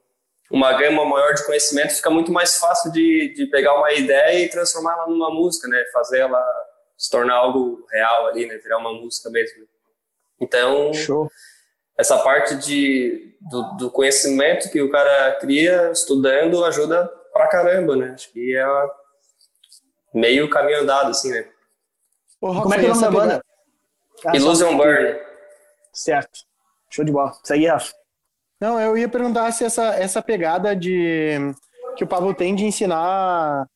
[0.51, 4.49] uma gama maior de conhecimento, fica muito mais fácil de, de pegar uma ideia e
[4.49, 5.81] transformar ela numa música, né?
[5.93, 6.43] Fazer ela
[6.97, 8.57] se tornar algo real ali, né?
[8.57, 9.65] Virar uma música mesmo.
[10.39, 11.29] Então, Show.
[12.01, 18.11] Essa parte de do, do, conhecimento que o cara cria estudando ajuda pra caramba, né?
[18.13, 18.65] Acho que é
[20.13, 21.47] meio caminho andado, assim, né?
[22.39, 23.45] Como é que é o nome da banda?
[24.25, 25.19] Ah, Illusion Burn.
[25.93, 26.39] Certo.
[26.89, 27.33] Show de bola.
[27.43, 27.93] Segue, Rafa.
[28.59, 31.37] Não, eu ia perguntar se essa, essa pegada de
[31.95, 33.67] que o Pablo tem de ensinar.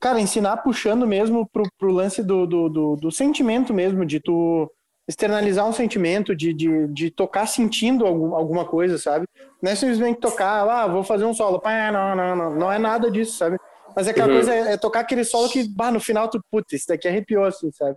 [0.00, 4.70] Cara, ensinar puxando mesmo pro, pro lance do, do, do, do sentimento mesmo, de tu
[5.08, 9.26] externalizar um sentimento, de, de, de tocar sentindo algum, alguma coisa, sabe?
[9.60, 11.60] Não é simplesmente tocar, ah, vou fazer um solo.
[11.92, 12.54] Não, não, não.
[12.54, 13.58] Não é nada disso, sabe?
[13.94, 14.34] Mas aquela uhum.
[14.34, 17.44] coisa é, é, tocar aquele solo que, bah, no final tu, putz, isso daqui arrepiou,
[17.44, 17.96] assim, sabe?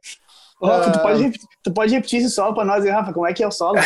[0.61, 0.91] Rafa, uh...
[0.93, 1.31] tu, pode,
[1.63, 3.13] tu pode repetir esse solo pra nós aí, Rafa?
[3.13, 3.77] Como é que é o solo?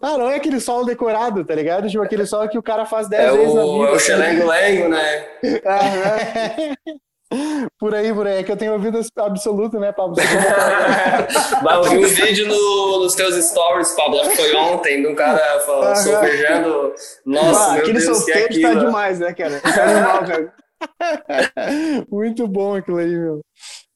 [0.00, 1.88] ah, não é aquele solo decorado, tá ligado?
[1.88, 3.86] Tipo aquele solo que o cara faz 10 é vezes o, na vida.
[3.86, 5.26] É o xelengo-lengo, né?
[7.78, 8.38] Por aí, por aí.
[8.38, 10.16] É que eu tenho ouvido absoluto, né, Pablo?
[11.62, 15.08] Mas eu vi um vídeo no, nos teus stories, Pablo, acho que foi ontem, de
[15.08, 16.94] um cara falando, ah, solfejando.
[17.26, 19.60] Nossa, ah, aquele Deus, solfejo tá demais, né, cara?
[19.60, 20.54] Tá animal, cara.
[22.10, 23.40] Muito bom aquilo aí, meu.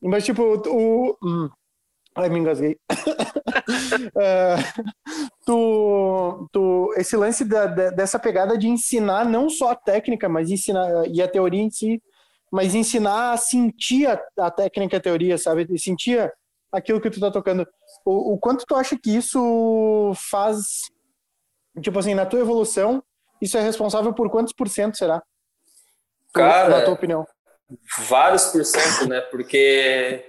[0.03, 1.17] Mas, tipo, o.
[1.23, 1.49] Hum.
[2.15, 2.77] Ai, me engasguei.
[4.17, 4.85] uh,
[5.47, 10.51] tu, tu, esse lance da, da, dessa pegada de ensinar não só a técnica, mas
[10.51, 12.03] ensinar e a teoria em si,
[12.51, 15.67] mas ensinar a sentir a, a técnica a teoria, sabe?
[15.71, 16.33] E sentir
[16.73, 17.67] aquilo que tu tá tocando.
[18.05, 20.83] O, o quanto tu acha que isso faz,
[21.81, 23.03] tipo assim, na tua evolução,
[23.41, 25.23] isso é responsável por quantos por cento será?
[26.33, 27.27] Cara, na tua opinião?
[28.09, 29.21] Vários por cento, né?
[29.21, 30.25] Porque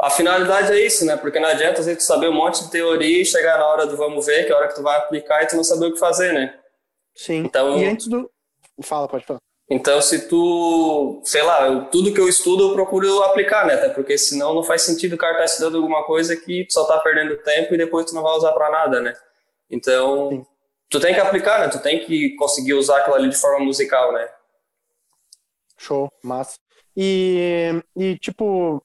[0.00, 1.16] a finalidade é isso, né?
[1.16, 4.26] Porque não adianta gente saber um monte de teoria e chegar na hora do vamos
[4.26, 5.98] ver, que é a hora que tu vai aplicar e tu não saber o que
[5.98, 6.58] fazer, né?
[7.14, 7.44] Sim.
[7.44, 8.30] Então, e antes do.
[8.82, 9.40] Fala, pode falar.
[9.72, 13.72] Então, se tu, sei lá, eu, tudo que eu estudo eu procuro aplicar, né?
[13.72, 16.84] Até porque senão não faz sentido o cara estar tá estudando alguma coisa que só
[16.84, 19.14] tá perdendo tempo e depois tu não vai usar para nada, né?
[19.70, 20.46] Então, Sim.
[20.90, 21.68] tu tem que aplicar, né?
[21.68, 24.28] Tu tem que conseguir usar aquilo ali de forma musical, né?
[25.78, 26.58] Show, massa.
[26.94, 28.84] E, e tipo,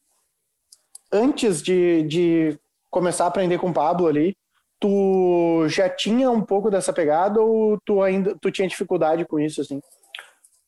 [1.12, 4.38] antes de, de começar a aprender com o Pablo ali,
[4.80, 9.60] tu já tinha um pouco dessa pegada ou tu ainda tu tinha dificuldade com isso,
[9.60, 9.82] assim?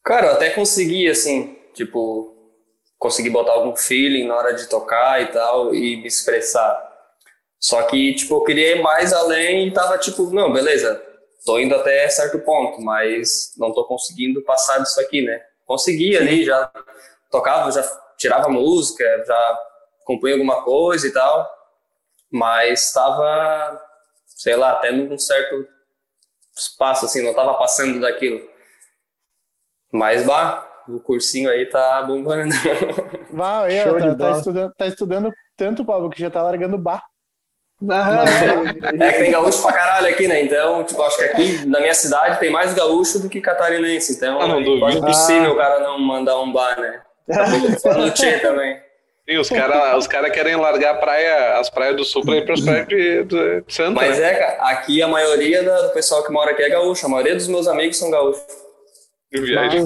[0.04, 2.36] Cara, eu até consegui, assim, tipo,
[2.98, 6.88] consegui botar algum feeling na hora de tocar e tal, e me expressar.
[7.60, 11.02] Só que, tipo, eu queria ir mais além e tava tipo, não, beleza,
[11.46, 15.42] tô indo até certo ponto, mas não tô conseguindo passar disso aqui, né?
[15.66, 16.72] Consegui ali, já
[17.30, 17.84] tocava, já
[18.18, 19.60] tirava música, já
[20.06, 21.50] compunha alguma coisa e tal,
[22.32, 23.80] mas estava,
[24.26, 25.68] sei lá, até num certo
[26.58, 28.42] espaço, assim, não tava passando daquilo.
[29.92, 32.54] Mas, bah, o cursinho aí tá bombando.
[33.32, 37.04] Bah, aí, tá, tá, estudando, tá estudando tanto, Pablo, que já tá largando bar.
[39.00, 40.42] é que tem gaúcho pra caralho aqui, né?
[40.42, 44.14] Então, tipo, acho que aqui na minha cidade tem mais gaúcho do que catarinense.
[44.14, 45.54] Então, ah, não é quase impossível ah.
[45.54, 47.02] o cara não mandar um bar, né?
[47.82, 48.82] Falando tchê também.
[49.30, 52.46] Sim, os caras os cara querem largar a praia, as praias do sul para ir
[52.46, 53.92] para as praias de, de, Santa.
[53.92, 54.32] Mas né?
[54.32, 57.06] é, cara, aqui a maioria do pessoal que mora aqui é gaúcho.
[57.06, 58.42] A maioria dos meus amigos são gaúchos.
[59.32, 59.86] De viagem.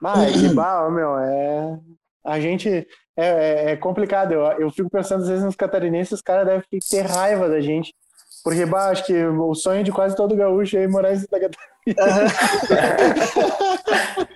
[0.00, 1.78] Mas, que bah, meu, é.
[2.24, 2.86] A gente.
[3.16, 4.32] É, é, é, complicado.
[4.32, 7.94] Eu, eu fico pensando, às vezes, nos catarinenses, os caras devem ter raiva da gente.
[8.42, 11.72] Porque, bah, acho que o sonho de quase todo gaúcho é morar em Santa Catarina.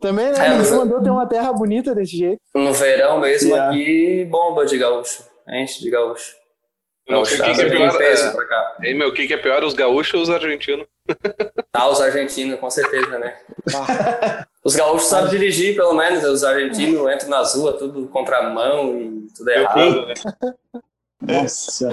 [0.00, 0.38] Também, né?
[0.38, 2.40] É, Ninguém mandou ter uma terra bonita desse jeito.
[2.54, 3.70] No verão mesmo, yeah.
[3.70, 5.22] aqui, bomba de gaúcho.
[5.48, 6.37] Enche de gaúcho.
[7.08, 8.02] Não, o que, que, é pior?
[8.02, 8.88] É...
[8.88, 10.86] Ei, meu, o que, que é pior, os gaúchos ou os argentinos?
[11.72, 13.36] Ah, os argentinos, com certeza, né?
[13.72, 14.44] Ah.
[14.64, 16.24] Os gaúchos sabem dirigir, pelo menos.
[16.24, 20.06] Os argentinos entram nas ruas, tudo contramão e tudo errado.
[20.06, 20.14] Né?
[21.22, 21.88] Nossa.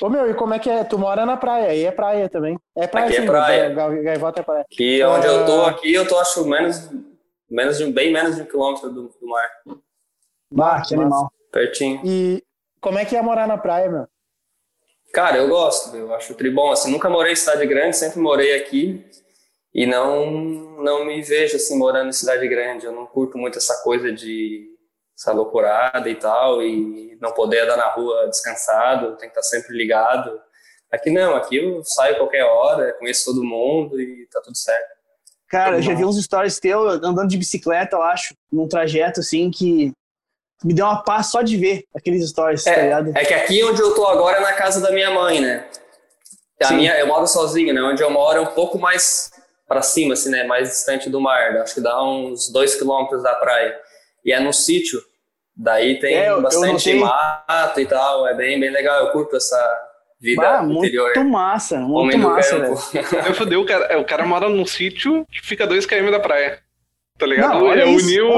[0.00, 0.84] Ô meu, e como é que é?
[0.84, 2.58] Tu mora na praia, aí é praia também.
[2.76, 3.68] É praia, aqui sim, é praia.
[4.02, 4.60] Gaivota é praia.
[4.60, 5.30] Aqui é onde uh...
[5.30, 6.88] eu tô aqui, eu tô acho menos,
[7.50, 9.48] menos de, bem menos de um quilômetro do, do mar.
[10.50, 11.30] Bah, que animal.
[11.52, 12.00] Pertinho.
[12.04, 12.42] E
[12.86, 14.06] como é que é morar na praia, meu?
[15.12, 16.70] Cara, eu gosto, eu acho tribom.
[16.70, 19.04] Assim, nunca morei em cidade grande, sempre morei aqui
[19.74, 20.30] e não
[20.84, 22.86] não me vejo assim morando em cidade grande.
[22.86, 24.68] Eu não curto muito essa coisa de
[25.18, 29.76] essa loucurada e tal, e não poder andar na rua descansado, tem que estar sempre
[29.76, 30.40] ligado.
[30.92, 34.94] Aqui não, aqui eu saio qualquer hora, conheço todo mundo e tá tudo certo.
[35.48, 39.50] Cara, eu já vi uns stories teu andando de bicicleta, eu acho, num trajeto assim
[39.50, 39.92] que
[40.64, 43.12] me deu uma paz só de ver aqueles stories, tá é, tá ligado?
[43.16, 45.66] É que aqui onde eu tô agora é na casa da minha mãe, né?
[46.62, 47.82] A minha, eu moro sozinho, né?
[47.82, 49.30] Onde eu moro é um pouco mais
[49.68, 50.44] para cima, assim, né?
[50.44, 51.56] Mais distante do mar.
[51.58, 53.76] Acho que dá uns dois quilômetros da praia
[54.24, 55.00] e é no sítio.
[55.54, 59.06] Daí tem é, bastante mato e tal, é bem, bem legal.
[59.06, 59.56] Eu curto essa
[60.20, 61.12] vida ah, interior.
[61.14, 62.74] Muito massa, muito massa, velho.
[63.26, 66.60] Eu fudeu, o cara, o cara mora num sítio que fica dois km da praia.
[67.18, 67.60] Tá ligado?
[67.60, 68.28] Não, é uniu.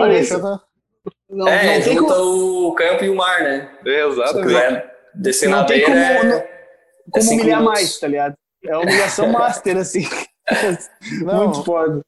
[1.29, 2.69] Não, é, não junta como...
[2.69, 3.71] o campo e o mar, né?
[3.85, 4.85] É, exatamente.
[5.15, 5.87] descer não na beira.
[5.87, 6.43] Como, é, não,
[7.11, 8.35] como humilhar mais, tá ligado?
[8.65, 10.09] É humilhação master, assim.
[11.23, 12.01] Não, Muito foda.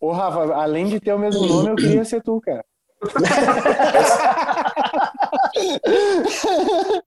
[0.00, 2.64] Ô, Rafa, além de ter o mesmo nome, eu queria ser tu, cara.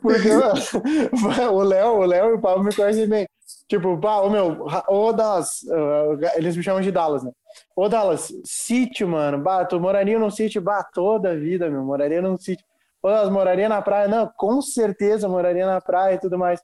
[0.00, 0.30] Porque
[1.50, 3.26] o Léo, o Léo e o Pablo me conhecem bem.
[3.66, 7.32] Tipo, pá, ô meu, ô Dallas, uh, eles me chamam de Dallas, né?
[7.74, 12.20] Ô Dallas, sítio, mano, bah, tu moraria num sítio, bah, toda a vida, meu, moraria
[12.20, 12.64] num sítio.
[13.02, 14.06] Ô Dallas, moraria na praia?
[14.06, 16.62] Não, com certeza moraria na praia e tudo mais.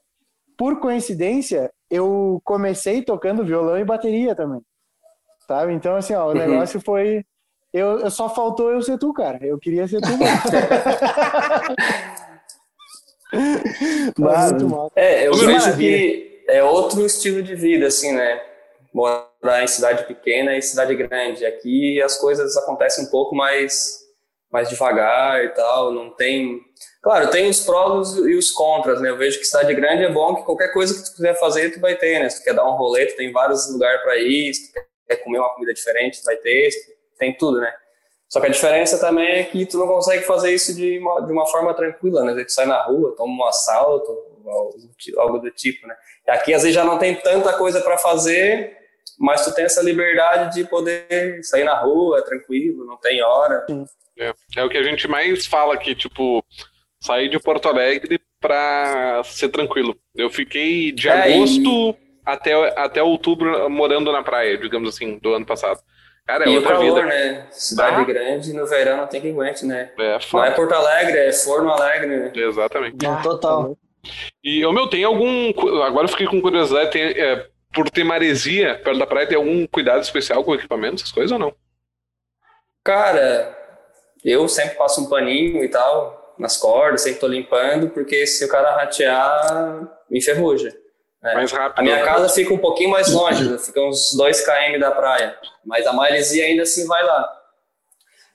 [0.58, 4.60] Por coincidência, eu comecei tocando violão e bateria também,
[5.46, 5.72] sabe?
[5.72, 6.34] Então, assim, ó, o uhum.
[6.34, 6.84] negócio uhum.
[6.84, 7.24] foi...
[7.72, 9.38] Eu, eu, só faltou eu ser tu, cara.
[9.46, 10.08] Eu queria ser tu.
[14.18, 14.52] Mas,
[14.96, 18.42] é, eu vejo que é outro estilo de vida, assim, né?
[18.92, 21.46] Morar em cidade pequena e cidade grande.
[21.46, 23.98] Aqui as coisas acontecem um pouco mais,
[24.50, 26.60] mais devagar e tal, não tem...
[27.02, 29.10] Claro, tem os prós e os contras, né?
[29.10, 31.80] Eu vejo que cidade grande é bom que qualquer coisa que tu quiser fazer, tu
[31.80, 32.28] vai ter, né?
[32.28, 35.16] Se tu quer dar um rolê, tu tem vários lugares para ir, se tu quer
[35.16, 36.70] comer uma comida diferente, tu vai ter,
[37.18, 37.72] tem tudo, né?
[38.30, 41.32] Só que a diferença também é que tu não consegue fazer isso de uma, de
[41.32, 42.44] uma forma tranquila, né?
[42.44, 44.06] Tu sai na rua, toma um assalto,
[45.18, 45.96] algo do tipo, né?
[46.28, 48.78] Aqui às vezes já não tem tanta coisa para fazer,
[49.18, 53.66] mas tu tem essa liberdade de poder sair na rua tranquilo, não tem hora.
[54.16, 56.44] É, é o que a gente mais fala aqui, tipo,
[57.00, 59.96] sair de Porto Alegre para ser tranquilo.
[60.14, 61.96] Eu fiquei de é, agosto e...
[62.24, 65.80] até, até outubro morando na praia, digamos assim, do ano passado.
[66.26, 67.06] Cara, é e outra o calor, vida.
[67.06, 67.46] né?
[67.50, 68.04] Cidade ah.
[68.04, 69.90] grande, no verão não tem quem aguente, né?
[69.98, 72.32] É, não é Porto Alegre, é Forno Alegre, né?
[72.34, 73.04] Exatamente.
[73.04, 73.76] Ah, total.
[74.42, 75.50] E, o meu, tem algum...
[75.82, 79.66] Agora eu fiquei com curiosidade, tem, é, por ter maresia perto da praia, tem algum
[79.66, 81.54] cuidado especial com o equipamento, essas coisas ou não?
[82.84, 83.56] Cara,
[84.24, 88.48] eu sempre passo um paninho e tal, nas cordas, sempre tô limpando, porque se o
[88.48, 90.72] cara ratear, me enferruja.
[91.22, 91.34] É.
[91.34, 91.78] Mais rápido.
[91.78, 92.04] A minha né?
[92.04, 95.36] casa fica um pouquinho mais longe, fica uns 2 km da praia.
[95.64, 97.30] Mas a maresia ainda assim vai lá.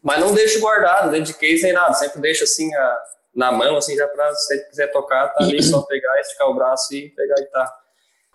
[0.04, 1.94] Mas não deixo guardado, dentro de case nem nada.
[1.96, 2.98] Sempre deixo assim a,
[3.36, 6.54] na mão, assim, já pra se você quiser tocar, tá ali só pegar, esticar o
[6.54, 7.74] braço e pegar a guitarra.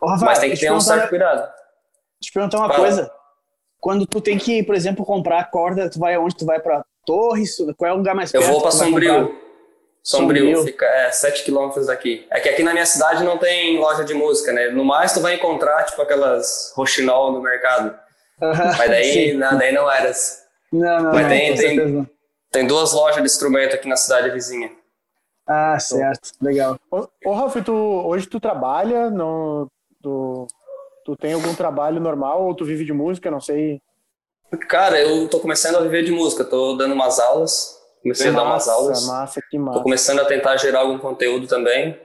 [0.00, 1.38] Ô, Rafael, Mas tem que ter um certo cuidado.
[1.38, 2.80] Deixa eu te perguntar uma Fala.
[2.80, 3.12] coisa.
[3.78, 6.36] Quando tu tem que, por exemplo, comprar corda, tu vai aonde?
[6.36, 7.56] Tu vai pra Torres?
[7.78, 8.44] Qual é o lugar mais perto?
[8.44, 9.49] Eu vou pra Sombrio.
[10.02, 12.26] Sombrio, Sombrio, fica é, 7 quilômetros daqui.
[12.30, 14.68] É que aqui na minha cidade não tem loja de música, né?
[14.68, 17.94] No mais, tu vai encontrar, tipo, aquelas roxinol no mercado.
[18.40, 20.10] Mas daí, não, daí não era.
[20.72, 22.10] Não, não, Mas não, tem, tem,
[22.50, 24.70] tem, duas lojas de instrumento aqui na cidade vizinha.
[25.46, 26.30] Ah, certo.
[26.40, 26.78] Legal.
[26.90, 29.68] Ô, ô Ralf, tu, hoje tu trabalha no...
[30.02, 30.46] Tu,
[31.04, 33.30] tu tem algum trabalho normal ou tu vive de música?
[33.30, 33.82] Não sei.
[34.68, 36.44] Cara, eu tô começando a viver de música.
[36.44, 39.06] Tô dando umas aulas Comecei a dar umas aulas.
[39.06, 39.78] Massa, que massa.
[39.78, 42.00] Tô começando a tentar gerar algum conteúdo também.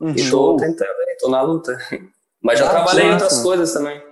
[0.00, 0.14] Uhum.
[0.16, 1.76] E tô tentando, tô na luta.
[2.42, 4.02] Mas já ah, trabalhei em outras coisas também.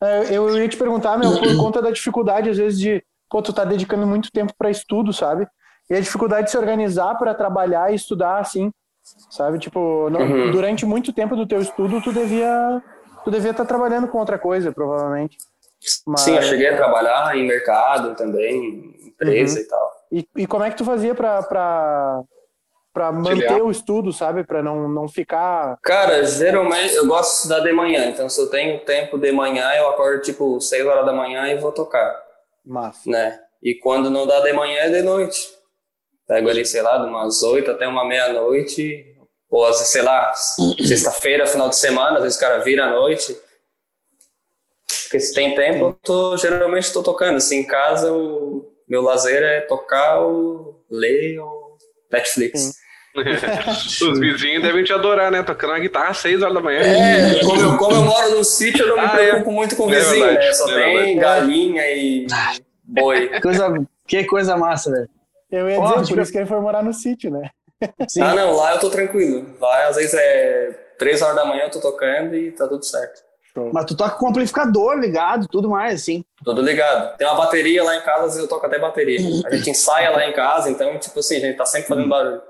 [0.00, 3.52] É, eu ia te perguntar, meu, por conta da dificuldade, às vezes, de quando tu
[3.52, 5.46] tá dedicando muito tempo para estudo, sabe?
[5.90, 8.70] E a dificuldade de se organizar para trabalhar e estudar assim,
[9.30, 9.58] sabe?
[9.58, 10.50] Tipo, no, uhum.
[10.52, 12.82] durante muito tempo do teu estudo, tu devia
[13.24, 15.38] tu devia estar tá trabalhando com outra coisa, provavelmente.
[16.06, 16.20] Mas...
[16.20, 19.64] Sim, eu cheguei a trabalhar em mercado também, empresa uhum.
[19.64, 19.92] e tal.
[20.12, 22.22] E, e como é que tu fazia para
[22.92, 24.44] para manter o estudo, sabe?
[24.44, 25.78] Para não, não ficar.
[25.82, 29.72] Cara, geralmente eu gosto de estudar de manhã, então se eu tenho tempo de manhã,
[29.76, 32.22] eu acordo tipo 6 horas da manhã e vou tocar.
[32.64, 33.10] Massa.
[33.10, 33.40] Né?
[33.62, 35.48] E quando não dá de manhã, é de noite.
[36.26, 39.06] Pego ali, sei lá, de umas 8 até uma meia-noite,
[39.50, 40.32] ou às vezes, sei lá,
[40.86, 43.36] sexta-feira, final de semana, às vezes o cara vira à noite.
[45.04, 47.36] Porque se tem tempo, eu tô, geralmente estou tocando.
[47.36, 51.76] Assim, em casa, o meu lazer é tocar ou ler ou
[52.10, 52.74] Netflix.
[54.00, 55.42] Os vizinhos devem te adorar, né?
[55.42, 56.80] Tocando uma guitarra às 6 horas da manhã.
[56.80, 59.28] É, como eu, como eu moro no sítio, eu não me ah, é.
[59.28, 59.54] preocupo é.
[59.54, 60.52] muito com o é vizinho, é né?
[60.52, 61.20] Só é tem verdade.
[61.20, 62.26] galinha e
[62.82, 63.28] boi.
[63.40, 65.08] Coisa, que coisa massa, velho.
[65.50, 67.50] Eu ia dizer, por isso que ele foi morar no sítio, né?
[68.08, 68.22] Sim.
[68.22, 69.46] Ah, não, lá eu tô tranquilo.
[69.60, 73.22] Lá às vezes é 3 horas da manhã eu tô tocando e tá tudo certo.
[73.72, 76.24] Mas tu toca com amplificador ligado, tudo mais, assim.
[76.42, 77.16] Tudo ligado.
[77.18, 79.18] Tem uma bateria lá em casa, às vezes eu toco até bateria.
[79.46, 82.40] A gente ensaia lá em casa, então, tipo assim, a gente tá sempre fazendo barulho.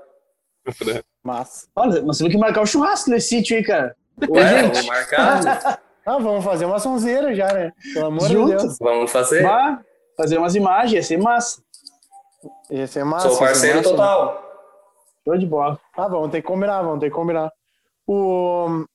[1.23, 1.67] Massa.
[1.75, 3.95] Olha, nós temos que marcar o um churrasco nesse sítio aí, cara.
[4.29, 4.73] Ô, é, gente.
[4.73, 5.79] vamos marcar.
[6.05, 7.71] ah, vamos fazer uma sonzeira já, né?
[7.93, 8.51] Pelo amor Junto.
[8.51, 8.77] de Deus.
[8.79, 9.43] Vamos fazer.
[9.43, 9.81] Bah,
[10.17, 11.61] fazer umas imagens, ia ser massa.
[12.69, 13.29] Ia ser massa.
[13.29, 14.43] Sou parceiro massa, total.
[15.23, 15.79] Show de bola.
[15.95, 17.51] Ah, vamos ter que combinar, vamos ter que combinar.
[18.05, 18.85] O...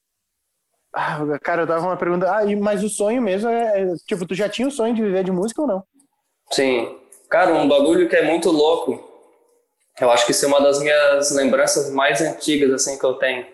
[0.95, 2.27] Ah, cara, eu tava uma pergunta.
[2.31, 3.95] Ah, mas o sonho mesmo é, é.
[4.07, 5.85] Tipo, tu já tinha o sonho de viver de música ou não?
[6.51, 6.97] Sim.
[7.31, 9.07] Cara, um bagulho que é muito louco.
[10.01, 13.47] Eu acho que isso é uma das minhas lembranças mais antigas, assim, que eu tenho.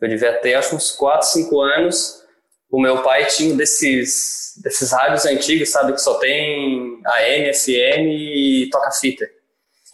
[0.00, 2.22] Eu devia ter, acho, uns 4, 5 anos.
[2.70, 8.68] o meu pai tinha desses, desses rádios antigos, sabe, que só tem AM, FM e
[8.70, 9.26] toca-fita.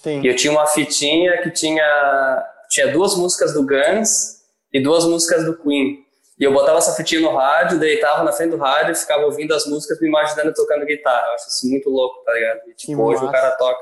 [0.07, 4.41] E eu tinha uma fitinha que tinha, tinha duas músicas do Guns
[4.73, 6.05] e duas músicas do Queen.
[6.43, 9.55] E eu botava essa fitinha no rádio, deitava na frente do rádio e ficava ouvindo
[9.55, 11.29] as músicas, me imaginando tocando guitarra.
[11.29, 12.69] Eu acho isso muito louco, tá ligado?
[12.69, 13.81] E, tipo, hoje o cara toca.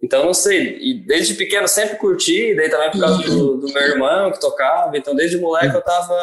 [0.00, 3.82] Então, não sei, e desde pequeno sempre curti, daí também por causa do, do meu
[3.82, 6.16] irmão que tocava, então desde moleque eu tava,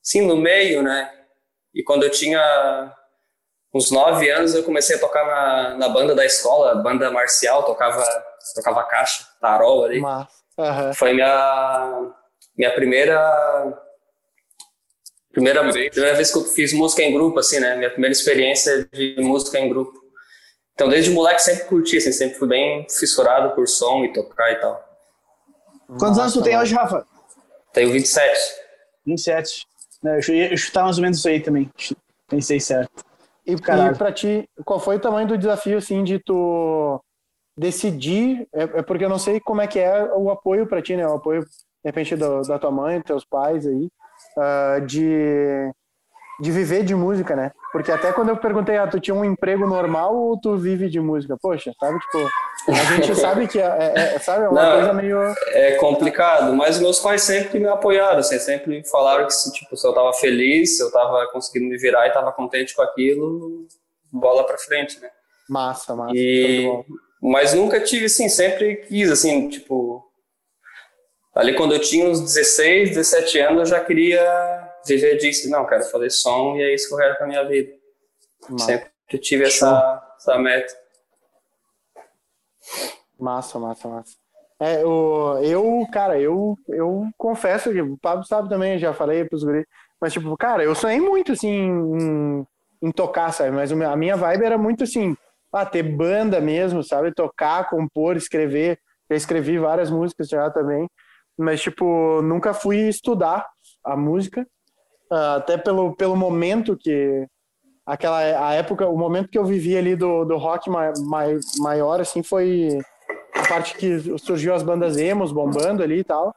[0.00, 1.12] assim, no meio, né?
[1.74, 2.94] E quando eu tinha
[3.74, 8.04] uns nove anos, eu comecei a tocar na, na banda da escola, banda marcial, tocava,
[8.54, 10.00] tocava caixa, tarol ali.
[10.00, 10.94] Uhum.
[10.94, 12.12] Foi minha,
[12.56, 13.87] minha primeira
[15.32, 17.76] primeira, primeira vez que eu fiz música em grupo, assim, né?
[17.76, 19.92] Minha primeira experiência de música em grupo.
[20.74, 24.56] Então, desde moleque sempre curti, assim, sempre fui bem fissurado por som e tocar e
[24.56, 24.88] tal.
[25.98, 27.04] Quantos anos tu tem hoje, Rafa?
[27.72, 28.38] Tenho 27.
[29.06, 29.66] 27.
[30.04, 31.70] Eu ia chutar mais ou menos isso aí também.
[32.28, 33.04] Pensei certo.
[33.46, 37.02] E, e pra ti, qual foi o tamanho do desafio, assim, de tu
[37.56, 38.46] decidir?
[38.52, 41.06] É, é porque eu não sei como é que é o apoio pra ti, né?
[41.06, 41.48] O apoio, de
[41.84, 43.88] repente, do, da tua mãe, dos teus pais aí,
[44.38, 45.70] uh, de
[46.40, 47.50] de viver de música, né?
[47.72, 51.00] Porque até quando eu perguntei, ah, tu tinha um emprego normal ou tu vive de
[51.00, 51.36] música?
[51.40, 52.28] Poxa, sabe, tipo,
[52.68, 55.18] a gente sabe que é, é, é sabe, é uma Não, coisa meio...
[55.48, 59.86] É complicado, mas meus pais sempre me apoiaram, assim, sempre falaram que, se, tipo, se
[59.86, 63.66] eu tava feliz, se eu tava conseguindo me virar e tava contente com aquilo,
[64.12, 65.08] bola pra frente, né?
[65.48, 66.12] Massa, massa.
[66.14, 66.70] E...
[67.20, 69.97] Mas nunca tive, assim, sempre quis, assim, tipo...
[71.38, 75.48] Ali quando eu tinha uns 16, 17 anos, eu já queria viver disso.
[75.48, 77.72] Não, quero fazer som e é isso que eu quero pra minha vida.
[78.50, 78.64] Massa.
[78.66, 80.74] Sempre tive essa, essa meta.
[83.16, 84.16] Massa, massa, massa.
[84.58, 89.44] É, o, eu, cara, eu, eu confesso que o Pablo sabe também, já falei pros
[89.44, 89.64] guris,
[90.00, 92.46] mas tipo, cara, eu sonhei muito, assim, em,
[92.82, 93.52] em tocar, sabe?
[93.52, 95.16] Mas a minha vibe era muito, assim,
[95.52, 97.14] ah, ter banda mesmo, sabe?
[97.14, 98.80] Tocar, compor, escrever.
[99.08, 100.88] Já escrevi várias músicas já também,
[101.38, 103.46] mas, tipo, nunca fui estudar
[103.84, 104.46] a música.
[105.10, 107.26] Ah, até pelo, pelo momento que
[107.86, 112.00] aquela a época o momento que eu vivi ali do, do rock mai, mai, maior
[112.00, 112.78] assim foi
[113.34, 116.34] a parte que surgiu as bandas emos bombando ali e tal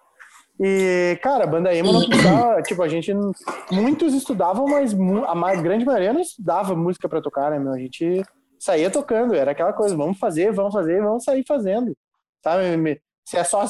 [0.58, 3.14] e cara a banda emo não precisava tipo a gente
[3.70, 8.24] muitos estudavam mas a grande maioria não estudava música para tocar né meu a gente
[8.58, 11.94] saía tocando era aquela coisa vamos fazer vamos fazer vamos sair fazendo
[12.42, 13.66] sabe se é só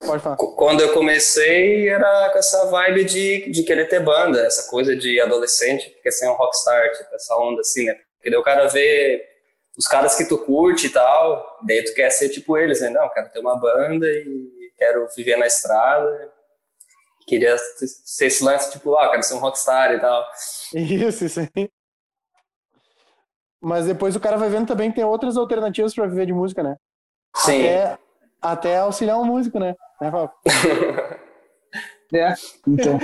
[0.00, 0.36] Pode falar.
[0.36, 5.20] Quando eu comecei, era com essa vibe de, de querer ter banda, essa coisa de
[5.20, 7.94] adolescente, que quer ser um rockstar, tipo, essa onda assim, né?
[8.16, 9.24] Porque daí o cara vê
[9.76, 12.90] os caras que tu curte e tal, daí tu quer ser tipo eles, né?
[12.90, 16.32] Não, quero ter uma banda e quero viver na estrada.
[17.26, 20.24] Queria ser esse lance, tipo, ah, quero ser um rockstar e tal.
[20.74, 21.70] Isso, isso aí.
[23.60, 26.62] Mas depois o cara vai vendo também que tem outras alternativas para viver de música,
[26.62, 26.76] né?
[27.36, 27.60] Sim.
[27.60, 27.98] Até,
[28.40, 29.74] até auxiliar um músico, né?
[30.00, 30.34] Né, Rafa?
[32.14, 32.34] é,
[32.66, 32.98] então.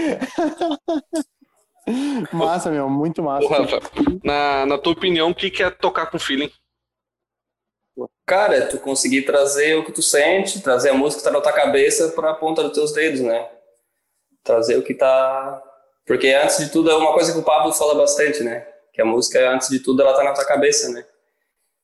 [2.32, 3.46] massa, meu, muito massa.
[3.46, 3.80] Ô, Rafa,
[4.22, 6.50] na, na tua opinião, o que, que é tocar com feeling?
[8.26, 11.40] Cara, é tu conseguir trazer o que tu sente, trazer a música que tá na
[11.40, 13.48] tua cabeça para a ponta dos teus dedos, né?
[14.42, 15.62] Trazer o que tá.
[16.06, 18.66] Porque antes de tudo é uma coisa que o Pablo fala bastante, né?
[18.92, 21.04] Que a música, antes de tudo, ela tá na tua cabeça, né?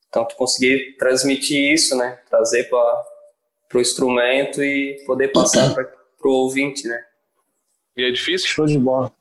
[0.09, 2.19] Então, tu conseguir transmitir isso, né?
[2.29, 3.05] Trazer para
[3.71, 5.89] para o instrumento e poder passar para
[6.25, 7.03] o ouvinte, né?
[7.97, 8.49] E é difícil?
[8.49, 9.13] Show de bola.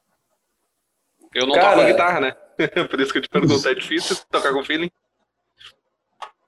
[1.34, 2.36] Eu não Cara, toco guitarra, né?
[2.90, 4.92] Por isso que eu te pergunto, é difícil tocar com feeling?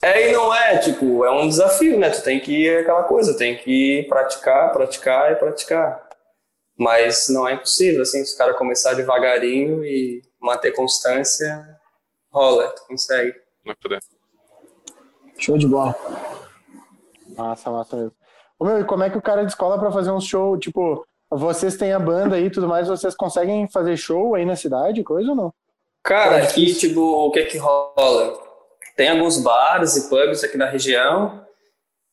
[0.02, 2.10] É e não é, tipo, é um desafio, né?
[2.10, 6.10] Tu tem que ir aquela coisa, tem que praticar, praticar e praticar.
[6.76, 11.64] Mas não é impossível, assim, se o cara começar devagarinho e manter constância,
[12.32, 13.36] rola, tu consegue.
[13.64, 13.99] Vai poder.
[15.38, 15.95] Show de bola.
[17.38, 18.14] Massa, massa mesmo.
[18.60, 20.58] Ô, meu, e como é que o cara descola para fazer um show?
[20.58, 24.56] Tipo, vocês têm a banda aí e tudo mais, vocês conseguem fazer show aí na
[24.56, 25.54] cidade, coisa ou não?
[26.04, 28.38] Cara, é aqui, tipo, o que que rola?
[28.96, 31.46] Tem alguns bares e pubs aqui na região,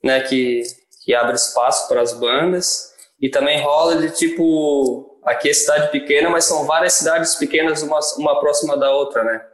[0.02, 0.62] né, que,
[1.04, 2.94] que abre espaço para as bandas.
[3.20, 7.98] E também rola de, tipo, aqui é cidade pequena, mas são várias cidades pequenas, uma,
[8.16, 9.44] uma próxima da outra, né?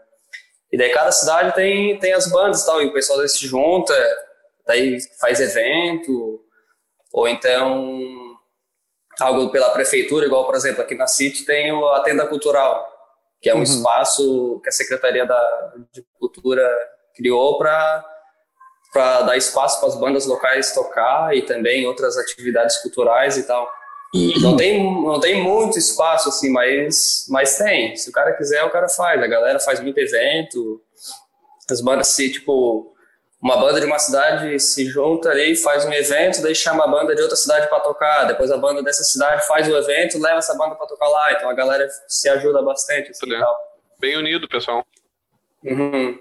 [0.71, 3.95] E daí cada cidade tem, tem as bandas e tal, e o pessoal se junta,
[4.67, 6.41] daí faz evento,
[7.13, 8.37] ou então
[9.21, 12.89] algo pela prefeitura, igual, por exemplo, aqui na City tem a Tenda Cultural,
[13.41, 13.63] que é um uhum.
[13.63, 16.69] espaço que a Secretaria da, de Cultura
[17.15, 18.11] criou para
[18.93, 23.69] para dar espaço para as bandas locais tocar e também outras atividades culturais e tal.
[24.41, 27.97] Não tem, não tem muito espaço, assim, mas, mas tem.
[27.97, 29.21] Se o cara quiser, o cara faz.
[29.21, 30.81] A galera faz muito evento.
[31.69, 32.94] As bandas se, tipo,
[33.45, 37.15] uma banda de uma cidade se junta ali, faz um evento, daí chama a banda
[37.15, 38.25] de outra cidade para tocar.
[38.25, 41.31] Depois a banda dessa cidade faz o evento, leva essa banda para tocar lá.
[41.35, 43.11] Então a galera se ajuda bastante.
[43.11, 43.27] Assim,
[44.01, 44.83] Bem unido, pessoal.
[45.63, 46.19] Uhum.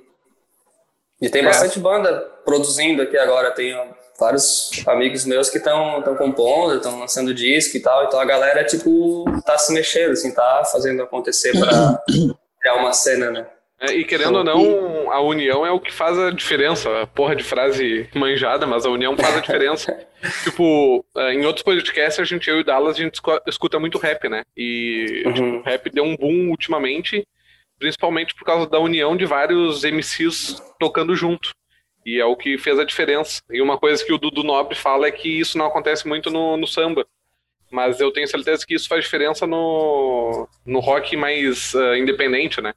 [1.21, 1.45] E tem é.
[1.45, 2.13] bastante banda
[2.43, 3.51] produzindo aqui agora.
[3.51, 3.73] Tem
[4.19, 8.03] vários amigos meus que estão compondo, estão lançando disco e tal.
[8.03, 12.03] Então a galera, tipo, tá se mexendo, assim, tá fazendo acontecer para
[12.59, 13.47] criar uma cena, né?
[13.83, 17.05] É, e querendo ou não, a união é o que faz a diferença.
[17.07, 20.07] Porra de frase manjada, mas a união faz a diferença.
[20.45, 23.97] tipo, é, em outros podcasts, a gente, eu e o Dallas, a gente escuta muito
[23.97, 24.43] rap, né?
[24.55, 25.33] E uhum.
[25.33, 27.27] tipo, o rap deu um boom ultimamente,
[27.77, 31.51] principalmente por causa da união de vários MCs tocando junto.
[32.05, 33.41] E é o que fez a diferença.
[33.51, 36.55] E uma coisa que o Dudu Nobre fala é que isso não acontece muito no,
[36.55, 37.05] no samba.
[37.69, 42.73] Mas eu tenho certeza que isso faz diferença no, no rock mais uh, independente, né?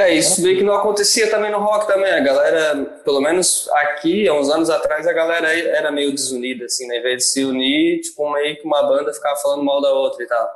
[0.00, 2.10] É, isso meio que não acontecia também no rock também.
[2.10, 6.86] A galera, pelo menos aqui, há uns anos atrás, a galera era meio desunida, assim,
[6.86, 6.96] né?
[6.96, 10.24] Em vez de se unir, tipo, meio que uma banda ficava falando mal da outra
[10.24, 10.50] e tal,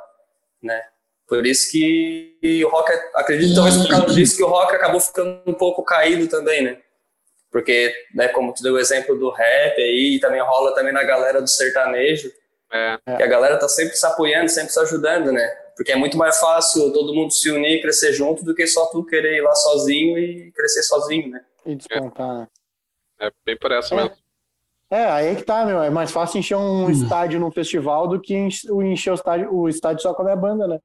[0.63, 0.81] né?
[1.27, 5.41] Por isso que o rock, acredito talvez por causa disso que o rock acabou ficando
[5.45, 6.77] um pouco caído também, né?
[7.51, 11.41] Porque, né, como tu deu o exemplo do rap aí, também rola também na galera
[11.41, 12.31] do sertanejo,
[12.71, 12.97] é.
[13.15, 15.64] que a galera tá sempre se apoiando, sempre se ajudando, né?
[15.75, 18.85] Porque é muito mais fácil todo mundo se unir e crescer junto do que só
[18.87, 21.43] tu querer ir lá sozinho e crescer sozinho, né?
[21.65, 22.47] E despontar, né?
[23.19, 23.97] É bem por essa é.
[23.97, 24.15] mesmo.
[24.89, 25.81] É, aí é que tá, meu.
[25.81, 26.89] É mais fácil encher um hum.
[26.89, 30.79] estádio num festival do que encher o estádio, o estádio só com a banda, né?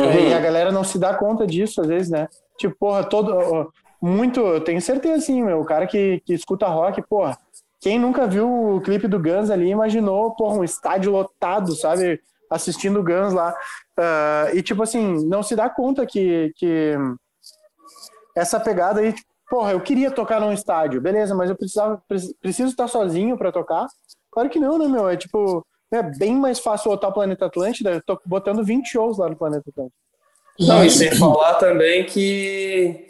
[0.00, 0.28] Uhum.
[0.28, 2.28] E a galera não se dá conta disso, às vezes, né?
[2.56, 3.72] Tipo, porra, todo.
[4.00, 5.60] Muito, eu tenho certeza, sim, meu.
[5.60, 7.36] O cara que, que escuta rock, porra.
[7.80, 12.20] Quem nunca viu o clipe do Guns ali imaginou, porra, um estádio lotado, sabe?
[12.50, 13.54] Assistindo o Guns lá.
[13.98, 16.94] Uh, e, tipo assim, não se dá conta que, que
[18.36, 22.00] essa pegada aí, tipo, porra, eu queria tocar num estádio, beleza, mas eu precisava,
[22.40, 23.86] preciso estar sozinho para tocar?
[24.30, 25.08] Claro que não, né, meu?
[25.08, 29.18] É tipo, é bem mais fácil lotar o Planeta Atlântida, eu tô botando 20 shows
[29.18, 29.96] lá no Planeta Atlântida.
[30.60, 33.08] Não, e sem falar também que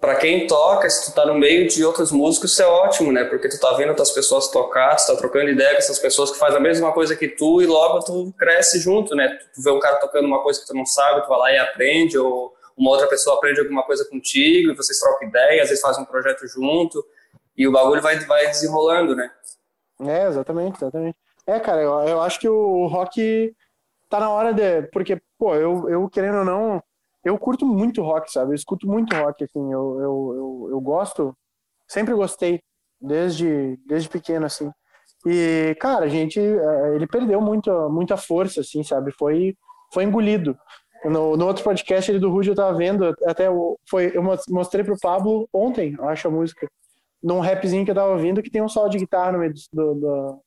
[0.00, 3.24] para quem toca, se tu tá no meio de outros músicos, isso é ótimo, né?
[3.24, 6.38] Porque tu tá vendo outras pessoas tocar, tu tá trocando ideia com essas pessoas que
[6.38, 9.38] fazem a mesma coisa que tu e logo tu cresce junto, né?
[9.54, 11.58] Tu vê um cara tocando uma coisa que tu não sabe, tu vai lá e
[11.58, 15.82] aprende, ou uma outra pessoa aprende alguma coisa contigo e vocês trocam ideia, às vezes
[15.82, 17.04] fazem um projeto junto
[17.56, 19.30] e o bagulho vai, vai desenrolando, né?
[20.00, 21.16] É, exatamente, exatamente.
[21.46, 23.54] É, cara, eu, eu acho que o rock
[24.08, 24.82] tá na hora de.
[24.88, 26.82] Porque, pô, eu, eu querendo ou não
[27.24, 28.52] eu curto muito rock, sabe?
[28.52, 31.36] Eu escuto muito rock, assim, eu, eu, eu, eu gosto,
[31.88, 32.60] sempre gostei,
[33.00, 34.70] desde, desde pequeno, assim.
[35.26, 39.12] E, cara, a gente, é, ele perdeu muito, muita força, assim, sabe?
[39.12, 39.56] Foi,
[39.92, 40.56] foi engolido.
[41.04, 43.46] No, no outro podcast ele do Rude eu tava vendo, até
[43.90, 46.66] foi, eu mostrei pro Pablo ontem, eu acho a música,
[47.22, 49.94] num rapzinho que eu tava ouvindo que tem um solo de guitarra no meio do,
[49.94, 50.40] do,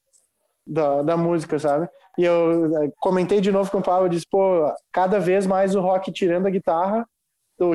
[0.65, 1.87] da, da música, sabe?
[2.17, 5.81] E eu eh, comentei de novo com o Paulo, disse, pô, cada vez mais o
[5.81, 7.07] rock tirando a guitarra,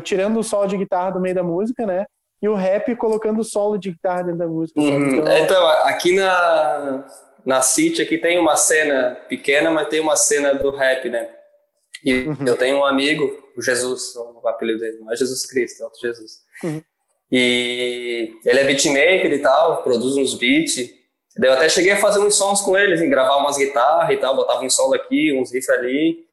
[0.03, 2.05] tirando o solo de guitarra do meio da música, né?
[2.40, 4.80] E o rap colocando o solo de guitarra dentro da música.
[4.80, 5.18] Uhum.
[5.18, 7.05] Então, então, aqui na,
[7.45, 11.28] na City aqui tem uma cena pequena, mas tem uma cena do rap, né?
[12.05, 12.36] E uhum.
[12.45, 16.01] eu tenho um amigo, o Jesus, o apelido dele, não é Jesus Cristo, é outro
[16.01, 16.38] Jesus.
[16.64, 16.82] Uhum.
[17.30, 21.01] E ele é beatmaker e tal, produz uns beats.
[21.41, 24.37] Eu até cheguei a fazer uns sons com eles, em gravar umas guitarras e tal,
[24.37, 26.26] botava um solo aqui, uns riffs ali.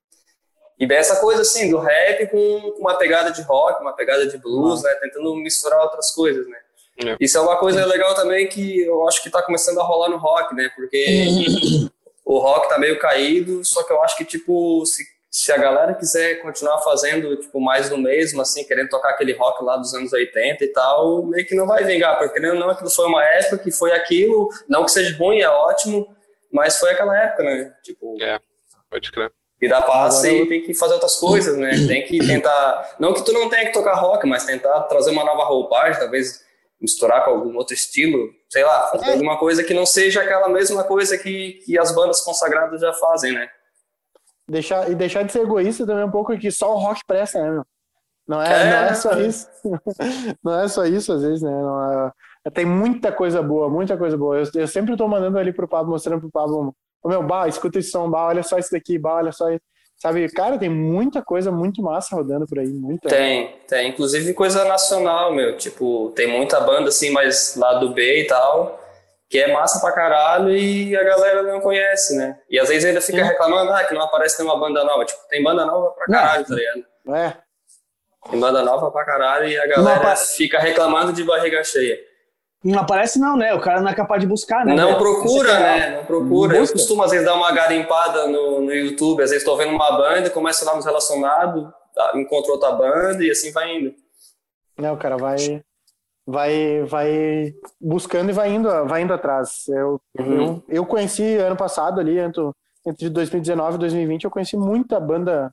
[0.77, 4.25] E bem essa coisa assim, do rap com, com uma pegada de rock, uma pegada
[4.27, 4.93] de blues, né?
[5.01, 6.57] Tentando misturar outras coisas, né?
[7.05, 7.17] É.
[7.19, 10.17] Isso é uma coisa legal também que eu acho que tá começando a rolar no
[10.17, 10.69] rock, né?
[10.75, 11.25] Porque
[12.25, 15.93] o rock tá meio caído, só que eu acho que, tipo, se se a galera
[15.93, 20.11] quiser continuar fazendo tipo mais do mesmo, assim, querendo tocar aquele rock lá dos anos
[20.11, 23.71] 80 e tal, meio que não vai vingar, porque não, aquilo foi uma época que
[23.71, 26.07] foi aquilo, não que seja ruim, é ótimo,
[26.51, 27.73] mas foi aquela época, né?
[27.83, 28.39] Tipo, é,
[28.89, 29.31] pode crer.
[29.61, 31.71] E dá passe e tem que fazer outras coisas, né?
[31.85, 35.25] Tem que tentar, não que tu não tenha que tocar rock, mas tentar trazer uma
[35.25, 36.41] nova roupagem, talvez
[36.81, 39.11] misturar com algum outro estilo, sei lá, fazer é.
[39.11, 43.33] alguma coisa que não seja aquela mesma coisa que, que as bandas consagradas já fazem,
[43.33, 43.49] né?
[44.49, 47.51] Deixar, e deixar de ser egoísta também um pouco que só o rock presta, né,
[47.51, 47.65] meu?
[48.27, 48.69] Não é, é.
[48.69, 49.47] Não é só isso.
[50.43, 51.51] não é só isso, às vezes, né?
[51.51, 54.37] É, é, tem muita coisa boa, muita coisa boa.
[54.37, 57.79] Eu, eu sempre tô mandando ali pro Pablo, mostrando pro Pablo, o meu, bah, escuta
[57.79, 59.63] esse som, bah, olha só isso daqui, bah, olha só isso.
[59.97, 63.09] Sabe, cara, tem muita coisa muito massa rodando por aí, muita.
[63.09, 63.89] Tem, tem.
[63.89, 65.57] Inclusive coisa nacional, meu.
[65.57, 68.78] Tipo, tem muita banda assim, mais lá do B e tal.
[69.29, 72.39] Que é massa pra caralho e a galera não conhece, né?
[72.49, 75.05] E às vezes ainda fica reclamando, ah, que não aparece nenhuma banda nova.
[75.05, 76.85] Tipo, tem banda nova pra caralho, tá ligado?
[77.15, 77.33] É.
[78.31, 81.97] Tem banda nova pra caralho e a galera fica reclamando de barriga cheia.
[82.63, 83.53] Não aparece não, né?
[83.53, 84.73] O cara não é capaz de buscar, né?
[84.73, 85.97] Não procura, né?
[85.97, 86.57] Não procura.
[86.57, 89.91] Eu costumo às vezes dar uma garimpada no, no YouTube, às vezes estou vendo uma
[89.95, 93.93] banda, começa lá nos relacionados, tá, encontro outra banda e assim vai indo.
[94.77, 95.61] Não, o cara vai
[96.29, 99.67] vai vai buscando e vai indo, vai indo atrás.
[99.67, 100.41] Eu, uhum.
[100.41, 102.43] eu, eu conheci ano passado ali, entre,
[102.85, 105.51] entre 2019 e 2020, eu conheci muita banda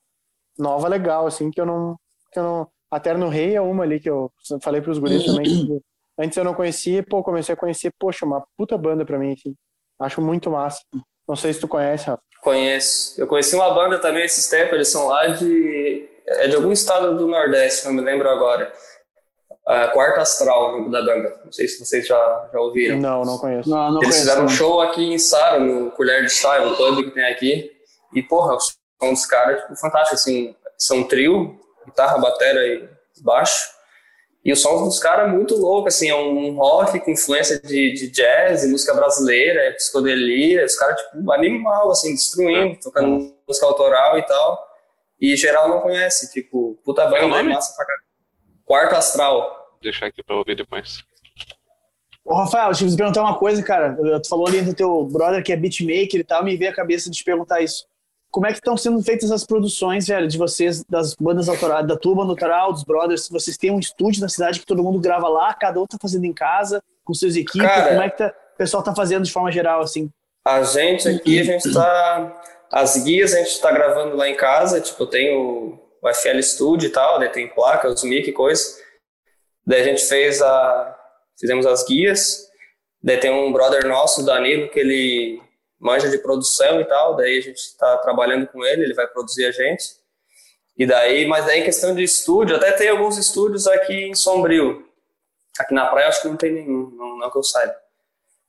[0.58, 1.96] nova legal, assim, que eu não.
[2.32, 4.30] Que eu não a Terno Rei é uma ali que eu
[4.62, 5.44] falei para os guris também.
[5.44, 5.82] Que
[6.18, 9.54] antes eu não conhecia, pô, comecei a conhecer, poxa, uma puta banda para mim, assim.
[9.98, 10.82] Acho muito massa.
[11.28, 12.22] Não sei se tu conhece, Rafa.
[12.42, 13.20] Conheço.
[13.20, 16.08] Eu conheci uma banda também esses tempos, eles são lá de.
[16.28, 18.72] É de algum estado do Nordeste, não me lembro agora
[19.66, 21.40] uh, Quarta Astral, o nome da banda.
[21.44, 22.98] Não sei se vocês já, já ouviram.
[22.98, 23.68] Não, não conheço.
[23.68, 26.76] Não, não Eles conheço, fizeram um show aqui em Sara, no Colher de Chá, no
[26.76, 27.72] pub que tem aqui.
[28.14, 30.54] E, porra, são uns caras tipo, fantásticos, assim.
[30.78, 33.76] São trio, guitarra, bateria e baixo.
[34.44, 37.94] E o som dos caras é muito louco, assim, é um rock com influência de,
[37.94, 43.66] de jazz e música brasileira, é psicodelia, os caras, tipo, animal, assim, destruindo, tocando música
[43.66, 44.64] autoral e tal.
[45.20, 48.05] E geral não conhece, tipo, puta banda, é massa pra caralho.
[48.66, 49.78] Quarto Astral.
[49.80, 51.04] Deixar aqui pra ouvir depois.
[52.24, 53.96] Ô, Rafael, deixa eu te perguntar uma coisa, cara.
[54.20, 57.08] Tu falou ali do teu brother que é beatmaker e tal, me veio a cabeça
[57.08, 57.86] de te perguntar isso.
[58.28, 61.96] Como é que estão sendo feitas as produções, velho, de vocês, das bandas autorais, da
[61.96, 63.28] tua banda autoral, dos brothers?
[63.30, 66.24] Vocês têm um estúdio na cidade que todo mundo grava lá, cada um tá fazendo
[66.24, 67.66] em casa, com suas equipes?
[67.66, 70.10] Cara, como é que tá, o pessoal tá fazendo de forma geral, assim?
[70.44, 72.42] A gente aqui, a gente tá...
[72.72, 76.88] As guias a gente tá gravando lá em casa, tipo, eu tenho o FL Studio
[76.88, 78.78] e tal, daí tem placa, os mic e coisa.
[79.66, 80.98] Daí a gente fez a,
[81.38, 82.48] fizemos as guias,
[83.02, 85.42] daí tem um brother nosso, Danilo, que ele
[85.78, 89.46] manja de produção e tal, daí a gente está trabalhando com ele, ele vai produzir
[89.46, 89.96] a gente.
[90.76, 94.86] E daí, mas daí em questão de estúdio, até tem alguns estúdios aqui em Sombrio.
[95.58, 97.74] Aqui na praia acho que não tem nenhum, não, não que eu saiba.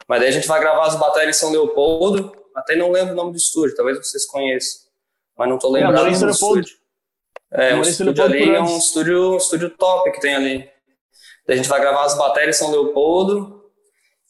[0.08, 3.16] Mas daí a gente vai gravar as baterias em São Leopoldo, até não lembro o
[3.16, 4.88] nome do estúdio, talvez vocês conheçam.
[5.38, 6.76] Mas não tô lembrando é, do estúdio.
[7.52, 10.70] É, o estúdio ali é um estúdio, um estúdio top que tem ali.
[11.48, 13.64] A gente vai gravar as baterias em São Leopoldo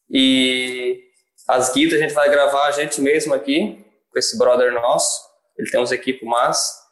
[0.10, 1.04] e
[1.48, 5.26] as guitas a gente vai gravar a gente mesmo aqui, com esse brother nosso.
[5.58, 6.86] Ele tem uns equipos massa.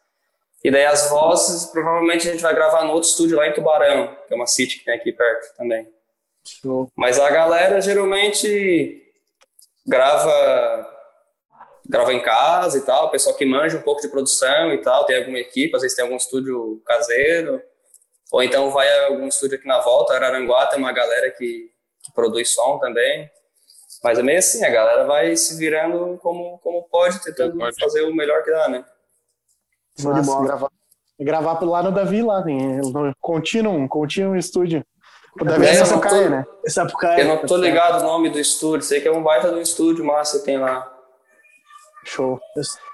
[0.64, 4.18] E daí as vozes, provavelmente a gente vai gravar no outro estúdio lá em Tubarão,
[4.28, 5.88] que é uma city que tem aqui perto também.
[6.44, 6.92] Show.
[6.96, 9.04] Mas a galera geralmente
[9.86, 10.95] grava
[11.88, 15.06] grava em casa e tal, o pessoal que manja um pouco de produção e tal,
[15.06, 17.62] tem alguma equipe, às vezes tem algum estúdio caseiro,
[18.32, 21.70] ou então vai a algum estúdio aqui na volta, Araranguá tem uma galera que,
[22.04, 23.30] que produz som também,
[24.04, 27.80] mas é meio assim, a galera vai se virando como, como pode, tentando pode.
[27.80, 28.86] fazer o melhor que dá, né?
[30.04, 30.70] Mas, gravar,
[31.20, 34.86] gravar lá no Davi, lá, tem no Continuum, Continuum Studio.
[35.40, 36.46] O Davi é, é Sapucaia, né?
[36.68, 37.22] Sapucaia.
[37.22, 40.04] Eu não tô ligado o nome do estúdio, sei que é um baita do estúdio
[40.04, 40.95] massa tem lá.
[42.06, 42.40] Show.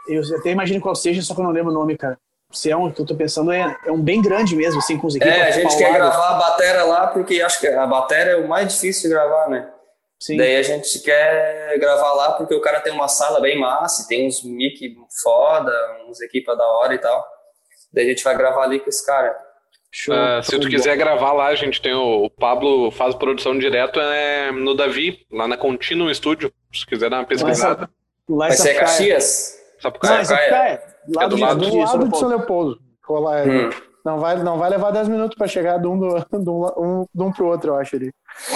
[0.07, 2.17] Eu, eu, até imagino qual seja, só que eu não lembro o nome, cara.
[2.51, 5.07] Se é um que eu tô pensando, é, é um bem grande mesmo, assim, com
[5.07, 5.37] os equipes.
[5.37, 8.47] É, a gente quer gravar a bateria lá, porque acho que a bateria é o
[8.47, 9.69] mais difícil de gravar, né?
[10.19, 10.37] Sim.
[10.37, 14.27] Daí a gente quer gravar lá porque o cara tem uma sala bem massa, tem
[14.27, 15.71] uns mic foda,
[16.07, 17.25] uns equipas da hora e tal.
[17.91, 19.35] Daí a gente vai gravar ali com esse cara.
[19.91, 20.15] Show.
[20.15, 23.99] Uh, se tu quiser gravar lá, a gente tem o, o, Pablo faz produção direto
[23.99, 26.53] é no Davi, lá na Continuum Studio.
[26.71, 27.89] Se quiser dar uma pesquisada.
[28.31, 29.59] Lá Vai ser Caxias?
[29.81, 30.17] Sapucaia.
[30.17, 30.83] Não, Sapucaia.
[31.15, 32.79] Lá é do, lado, do lado de São Leopoldo.
[33.09, 33.69] Lá, hum.
[34.05, 37.05] não, vai, não vai levar 10 minutos para chegar de um, do, de, um, um,
[37.13, 37.97] de um pro outro, eu acho.
[37.97, 38.11] Ali.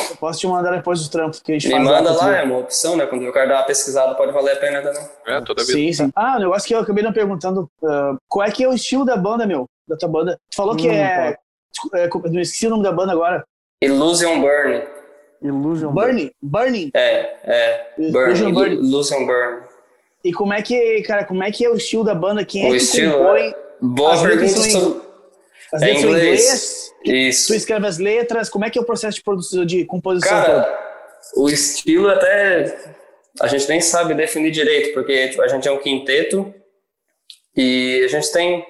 [0.10, 1.84] Eu posso te mandar depois dos trampos que a gente Me faz.
[1.84, 3.06] manda lá, é uma opção, né?
[3.06, 5.02] Quando o cara dá uma pesquisada, pode valer a pena também.
[5.28, 5.74] É, toda vez.
[5.74, 6.12] Sim, sim.
[6.16, 9.04] Ah, o negócio que eu acabei não perguntando, uh, qual é que é o estilo
[9.04, 9.66] da banda, meu?
[9.86, 10.40] Da tua banda?
[10.50, 11.36] Tu falou hum, que é,
[11.94, 12.10] é...
[12.32, 13.44] Não esqueci o nome da banda agora.
[13.82, 14.95] Illusion Burn.
[15.46, 16.32] Illusion Burning?
[16.42, 16.92] Burning?
[16.94, 17.88] É, é.
[18.12, 18.52] Burning.
[18.52, 18.76] Burning.
[18.76, 19.64] Illusion Burn.
[20.24, 22.44] E como é que, cara, como é que é o estilo da banda?
[22.44, 23.54] Quem o é que estilo, compõe?
[23.82, 24.48] Boa as pergunta.
[24.48, 25.02] São...
[25.72, 26.94] As é letras é inglês.
[27.04, 27.36] inglês.
[27.36, 27.48] Isso.
[27.48, 28.50] Tu escreve as letras.
[28.50, 30.30] Como é que é o processo de produção, de composição?
[30.30, 31.44] Cara, todo?
[31.44, 32.96] o estilo até
[33.40, 36.54] a gente nem sabe definir direito, porque tipo, a gente é um quinteto
[37.56, 38.66] e a gente tem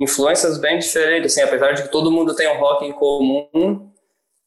[0.00, 3.90] influências bem diferentes, assim, apesar de que todo mundo tem um rock em comum,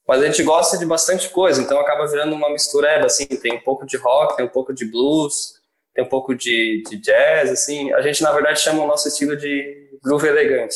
[0.07, 3.61] mas a gente gosta de bastante coisa, então acaba virando uma mistureba, assim, tem um
[3.61, 5.53] pouco de rock, tem um pouco de blues,
[5.93, 7.93] tem um pouco de, de jazz, assim.
[7.93, 10.75] A gente, na verdade, chama o nosso estilo de groove elegante.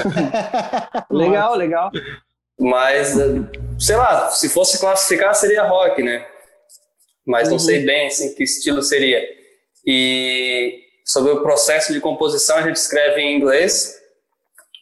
[1.10, 1.90] legal, legal.
[2.58, 3.14] Mas,
[3.78, 6.26] sei lá, se fosse classificar, seria rock, né?
[7.28, 7.52] mas uhum.
[7.52, 9.22] não sei bem assim, que estilo seria.
[9.86, 13.94] E sobre o processo de composição, a gente escreve em inglês.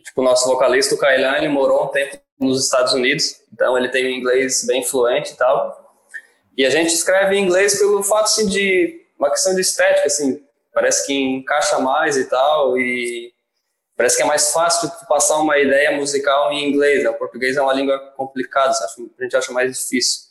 [0.04, 3.88] Tipo, o nosso vocalista, o Kailan, ele morou um tempo nos Estados Unidos, então ele
[3.88, 5.84] tem um inglês bem fluente e tal.
[6.56, 10.42] E a gente escreve em inglês pelo fato assim, de uma questão de estética, assim,
[10.72, 13.32] parece que encaixa mais e tal, e
[13.96, 17.02] parece que é mais fácil de passar uma ideia musical em inglês.
[17.02, 17.10] Né?
[17.10, 20.26] O português é uma língua complicada, a gente acha mais difícil.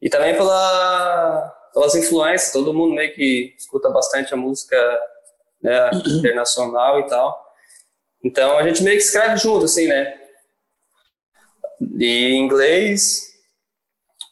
[0.00, 4.76] E também pela, pelas influências, todo mundo meio que escuta bastante a música
[5.62, 7.50] né, internacional e tal.
[8.24, 10.19] Então a gente meio que escreve junto, assim, né?
[11.98, 13.30] E inglês.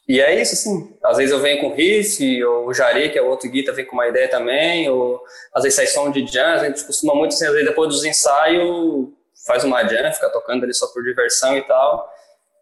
[0.07, 0.97] E é isso, assim.
[1.03, 3.85] Às vezes eu venho com riff, ou o Jari, que é o outro guitarra, vem
[3.85, 5.21] com uma ideia também, ou
[5.53, 8.03] às vezes sai som de jazz, a gente costuma muito, assim, às vezes depois dos
[8.03, 9.07] ensaios,
[9.45, 12.09] faz uma jam, fica tocando ali só por diversão e tal.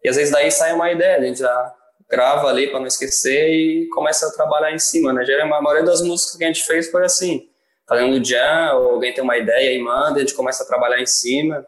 [0.04, 1.74] E às vezes daí sai uma ideia, a gente já
[2.08, 5.24] grava ali para não esquecer e começa a trabalhar em cima, né?
[5.24, 7.48] A maioria das músicas que a gente fez foi assim,
[7.88, 11.06] fazendo jam, ou alguém tem uma ideia e manda, a gente começa a trabalhar em
[11.06, 11.66] cima.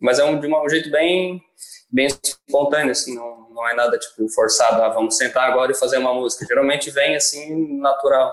[0.00, 1.42] Mas é um, de um jeito bem,
[1.90, 5.98] bem espontâneo, assim, não, não é nada tipo forçado, ah, vamos sentar agora e fazer
[5.98, 6.46] uma música.
[6.46, 8.32] Geralmente vem assim, natural.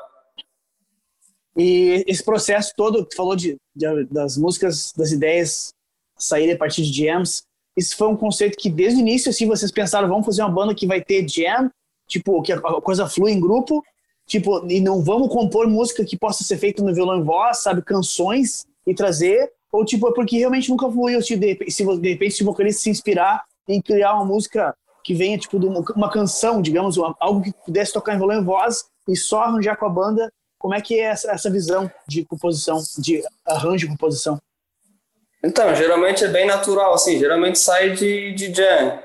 [1.55, 5.73] E esse processo todo, tu falou de, de, das músicas, das ideias
[6.17, 7.43] saírem a partir de jams,
[7.75, 10.73] isso foi um conceito que desde o início, assim, vocês pensaram, vamos fazer uma banda
[10.73, 11.69] que vai ter jam,
[12.07, 13.83] tipo, que a coisa flui em grupo,
[14.25, 17.81] tipo, e não vamos compor música que possa ser feita no violão em voz, sabe,
[17.81, 20.87] canções e trazer, ou tipo, é porque realmente nunca
[21.21, 25.37] tipo, de, se de repente o vocalista se inspirar em criar uma música que venha,
[25.37, 28.85] tipo, de uma, uma canção, digamos, uma, algo que pudesse tocar em violão em voz
[29.07, 32.81] e só arranjar com a banda, como é que é essa, essa visão de composição,
[32.97, 34.41] de arranjo e composição?
[35.43, 38.99] Então, geralmente é bem natural, assim, geralmente sai de, de jam.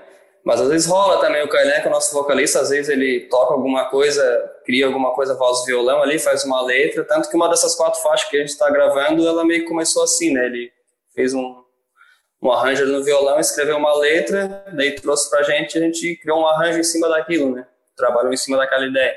[0.45, 3.29] Mas às vezes rola também o Kainé, que é o nosso vocalista, às vezes ele
[3.29, 7.49] toca alguma coisa, cria alguma coisa voz violão ali, faz uma letra, tanto que uma
[7.49, 10.47] dessas quatro faixas que a gente está gravando, ela meio que começou assim, né?
[10.47, 10.73] Ele
[11.15, 11.63] fez um,
[12.43, 16.47] um arranjo no violão, escreveu uma letra, daí trouxe pra gente, a gente criou um
[16.47, 17.67] arranjo em cima daquilo, né?
[17.97, 19.15] Trabalhou em cima daquela ideia.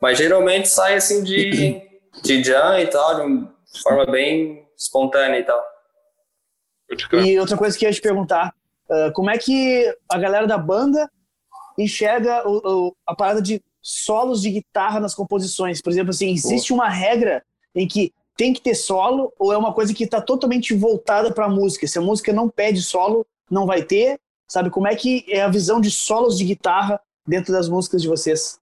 [0.00, 1.80] Mas geralmente sai assim de,
[2.22, 5.64] de jam e tal, de forma bem espontânea e tal.
[7.24, 8.52] E outra coisa que eu ia te perguntar,
[8.90, 11.10] uh, como é que a galera da banda
[11.78, 15.80] enxerga o, o, a parada de solos de guitarra nas composições?
[15.80, 17.42] Por exemplo, assim, existe uma regra
[17.74, 21.46] em que tem que ter solo ou é uma coisa que está totalmente voltada para
[21.46, 21.86] a música?
[21.86, 24.18] Se a música não pede solo, não vai ter?
[24.46, 28.08] Sabe como é que é a visão de solos de guitarra dentro das músicas de
[28.08, 28.58] vocês?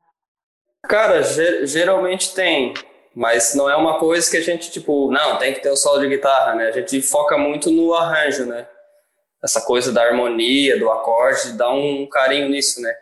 [0.83, 1.23] Cara,
[1.65, 2.75] geralmente tem
[3.17, 6.01] mas não é uma coisa que a gente, tipo, não, tem que ter o solo
[6.01, 6.69] de guitarra, né?
[6.69, 8.69] A gente foca muito no arranjo, né?
[9.47, 12.93] Essa coisa da harmonia, do acorde, dá um carinho nisso, né?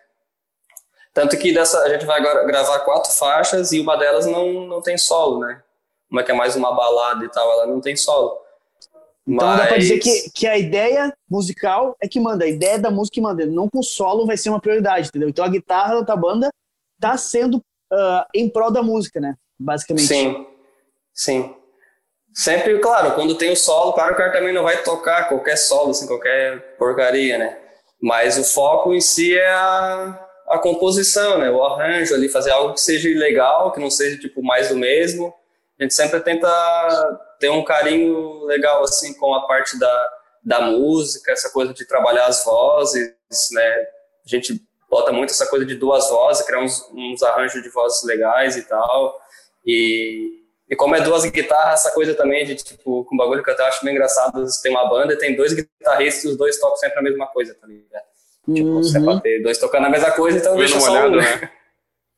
[1.13, 4.83] Tanto que dessa, a gente vai agora gravar quatro faixas e uma delas não, não
[4.83, 5.63] tem solo, né?
[6.11, 8.37] Uma que é mais uma balada e tal, ela não tem solo.
[9.27, 9.59] Então Mas...
[9.59, 13.15] dá pra dizer que, que a ideia musical é que manda, a ideia da música
[13.15, 15.29] que manda, não com solo vai ser uma prioridade, entendeu?
[15.29, 16.51] Então a guitarra da banda
[17.01, 19.35] tá sendo uh, em prol da música, né?
[19.59, 20.07] basicamente.
[20.07, 20.47] Sim,
[21.13, 21.55] sim.
[22.35, 25.91] Sempre, claro, quando tem o solo, claro o cara também não vai tocar qualquer solo,
[25.91, 27.57] assim, qualquer porcaria, né?
[28.03, 31.49] Mas o foco em si é a, a composição, né?
[31.49, 35.33] O arranjo ali, fazer algo que seja legal, que não seja, tipo, mais do mesmo.
[35.79, 36.49] A gente sempre tenta
[37.39, 40.09] ter um carinho legal, assim, com a parte da,
[40.43, 43.15] da música, essa coisa de trabalhar as vozes,
[43.53, 43.87] né?
[44.27, 44.61] A gente
[44.91, 48.63] bota muito essa coisa de duas vozes, criar uns, uns arranjos de vozes legais e
[48.63, 49.21] tal.
[49.65, 53.51] E, e como é duas guitarras, essa coisa também de, tipo, com um bagulho que
[53.51, 56.59] eu até acho bem engraçado, tem uma banda e tem dois guitarristas e os dois
[56.59, 58.05] tocam sempre a mesma coisa, tá ligado?
[58.53, 58.83] Tipo, uhum.
[58.83, 61.51] você pode ter dois tocando a mesma coisa, então deixa só olhado, um, né?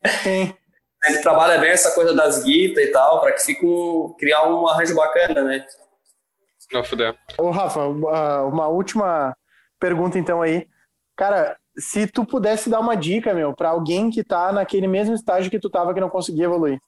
[1.05, 4.67] Ele trabalha bem essa coisa das guitarras e tal, para que fique um, criar um
[4.67, 5.65] arranjo bacana, né?
[6.73, 7.17] Não, fuder.
[7.39, 9.37] Ô, Rafa, uma última
[9.79, 10.67] pergunta então aí.
[11.17, 15.51] Cara, se tu pudesse dar uma dica, meu, para alguém que tá naquele mesmo estágio
[15.51, 16.81] que tu tava que não conseguia evoluir,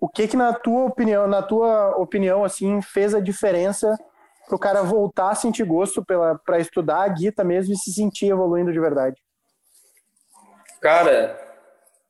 [0.00, 3.96] o que que na tua opinião, na tua opinião assim, fez a diferença
[4.46, 6.04] para o cara voltar a sentir gosto
[6.44, 9.20] para estudar a guita mesmo e se sentir evoluindo de verdade?
[10.80, 11.38] Cara,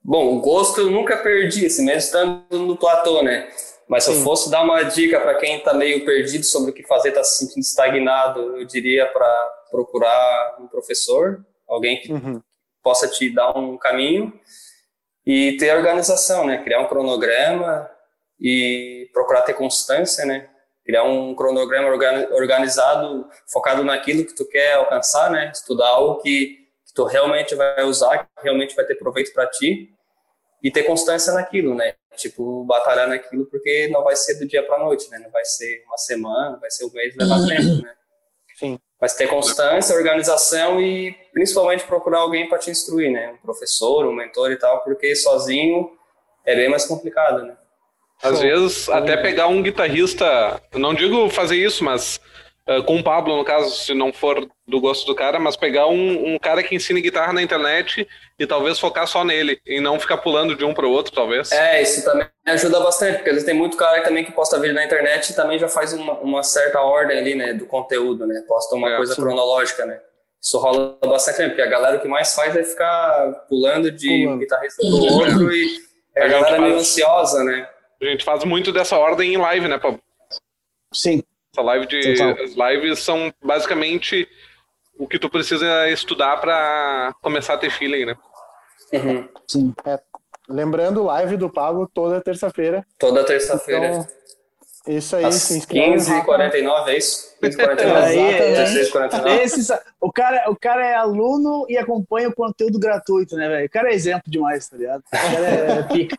[0.02, 3.48] bom, o gosto eu nunca perdi, assim, mesmo estando no platô, né?
[3.88, 4.18] Mas se Sim.
[4.18, 7.24] eu fosse dar uma dica para quem está meio perdido sobre o que fazer, está
[7.24, 12.40] se sentindo estagnado, eu diria para procurar um professor, alguém que uhum.
[12.82, 14.32] possa te dar um caminho
[15.28, 16.64] e ter organização, né?
[16.64, 17.86] Criar um cronograma
[18.40, 20.48] e procurar ter constância, né?
[20.82, 21.86] Criar um cronograma
[22.32, 25.50] organizado, focado naquilo que tu quer alcançar, né?
[25.52, 26.56] Estudar algo que,
[26.86, 29.90] que tu realmente vai usar, que realmente vai ter proveito para ti.
[30.62, 31.94] e ter constância naquilo, né?
[32.16, 35.18] Tipo, batalhar naquilo, porque não vai ser do dia para noite, né?
[35.18, 37.94] Não vai ser uma semana, vai ser um mês, leva tempo, né?
[38.56, 38.80] Sim.
[39.00, 43.32] Mas ter constância, organização e principalmente procurar alguém para te instruir, né?
[43.32, 45.90] Um professor, um mentor e tal, porque sozinho
[46.44, 47.56] é bem mais complicado, né?
[48.20, 52.20] Às vezes, até pegar um guitarrista, não digo fazer isso, mas
[52.68, 55.86] uh, com o Pablo, no caso, se não for do gosto do cara, mas pegar
[55.86, 58.06] um, um, cara que ensine guitarra na internet
[58.38, 61.50] e talvez focar só nele, e não ficar pulando de um para o outro, talvez.
[61.50, 64.74] É, isso também ajuda bastante, porque às vezes tem muito cara também que posta vídeo
[64.74, 68.44] na internet e também já faz uma, uma certa ordem ali, né, do conteúdo, né,
[68.46, 69.22] posta uma é, coisa sim.
[69.22, 70.00] cronológica, né.
[70.40, 74.34] Isso rola bastante, porque a galera o que mais faz é ficar pulando de pulando.
[74.34, 75.80] um guitarrista pro outro e
[76.14, 77.68] é a galera meio ansiosa, né.
[78.00, 80.00] A gente faz muito dessa ordem em live, né, Pablo?
[80.94, 81.22] Sim.
[81.52, 82.14] Essa live de.
[82.14, 82.44] Total.
[82.44, 84.28] As lives são basicamente
[84.98, 88.16] o que tu precisa estudar para começar a ter feeling, né?
[88.92, 89.28] Uhum.
[89.46, 89.74] Sim.
[89.86, 89.98] É,
[90.48, 92.84] lembrando, live do Pablo toda terça-feira.
[92.98, 93.86] Toda terça-feira.
[93.86, 94.06] Então,
[94.88, 95.96] isso aí, Às se inscreve.
[95.96, 97.36] 15h49, é isso?
[97.42, 103.48] 15h49, é, Esse, o, cara, o cara é aluno e acompanha o conteúdo gratuito, né,
[103.48, 103.66] velho?
[103.66, 105.00] O cara é exemplo demais, tá ligado?
[105.00, 106.16] O cara é pica.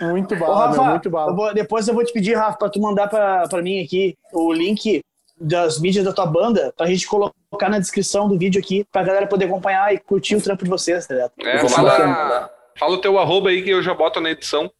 [0.00, 1.32] Muito bala, Rafa, muito bala.
[1.32, 4.52] Eu vou, depois eu vou te pedir, Rafa, para tu mandar para mim aqui o
[4.52, 5.02] link
[5.40, 9.26] das mídias da tua banda pra gente colocar na descrição do vídeo aqui pra galera
[9.26, 11.32] poder acompanhar e curtir o trampo de vocês, tá ligado?
[11.40, 14.70] É, fala, fala o teu arroba aí que eu já boto na edição.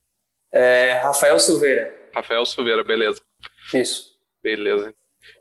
[0.52, 1.92] É Rafael Silveira.
[2.14, 3.20] Rafael Silveira, beleza.
[3.72, 4.14] Isso.
[4.42, 4.94] Beleza.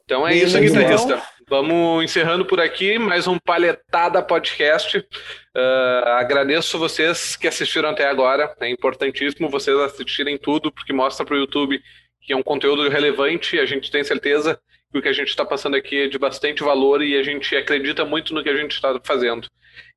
[0.06, 1.14] Então é beleza, isso, guitarrista.
[1.14, 1.34] Então.
[1.50, 4.98] Vamos encerrando por aqui mais um Palhetada Podcast.
[4.98, 8.56] Uh, agradeço vocês que assistiram até agora.
[8.60, 11.82] É importantíssimo vocês assistirem tudo, porque mostra para o YouTube
[12.22, 13.60] que é um conteúdo relevante.
[13.60, 14.60] A gente tem certeza
[14.92, 17.56] que o que a gente está passando aqui é de bastante valor e a gente
[17.56, 19.48] acredita muito no que a gente está fazendo.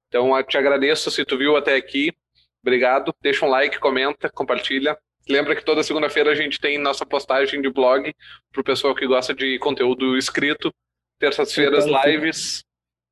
[0.09, 2.13] Então, te agradeço se tu viu até aqui.
[2.63, 3.15] Obrigado.
[3.23, 4.99] Deixa um like, comenta, compartilha.
[5.29, 8.15] Lembra que toda segunda-feira a gente tem nossa postagem de blog
[8.53, 10.73] para o pessoal que gosta de conteúdo escrito
[11.19, 12.65] Terças-feiras, lives.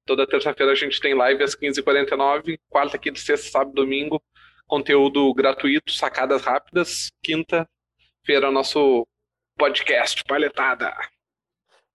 [0.07, 2.59] Toda terça-feira a gente tem live às 15h49.
[2.69, 4.23] Quarta, quinta, sexta, sábado, domingo.
[4.67, 7.11] Conteúdo gratuito, sacadas rápidas.
[7.23, 9.07] Quinta-feira, nosso
[9.59, 10.95] podcast, palhetada.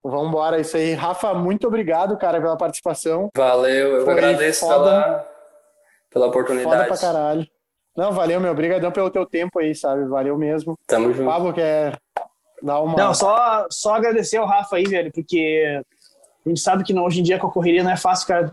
[0.04, 0.94] Vamos embora, isso aí.
[0.94, 3.30] Rafa, muito obrigado, cara, pela participação.
[3.36, 5.28] Valeu, eu Foi agradeço pela,
[6.10, 6.76] pela oportunidade.
[6.76, 7.48] Foda pra caralho.
[7.96, 8.52] Não, valeu, meu.
[8.52, 10.06] Obrigadão pelo teu tempo aí, sabe?
[10.06, 10.76] Valeu mesmo.
[10.88, 11.30] Tamo junto.
[11.30, 12.00] Pablo, quer
[12.62, 12.96] dar uma...
[12.96, 15.82] Não, só, só agradecer ao Rafa aí, velho, porque
[16.46, 18.52] a gente sabe que não, hoje em dia com a correria não é fácil, cara,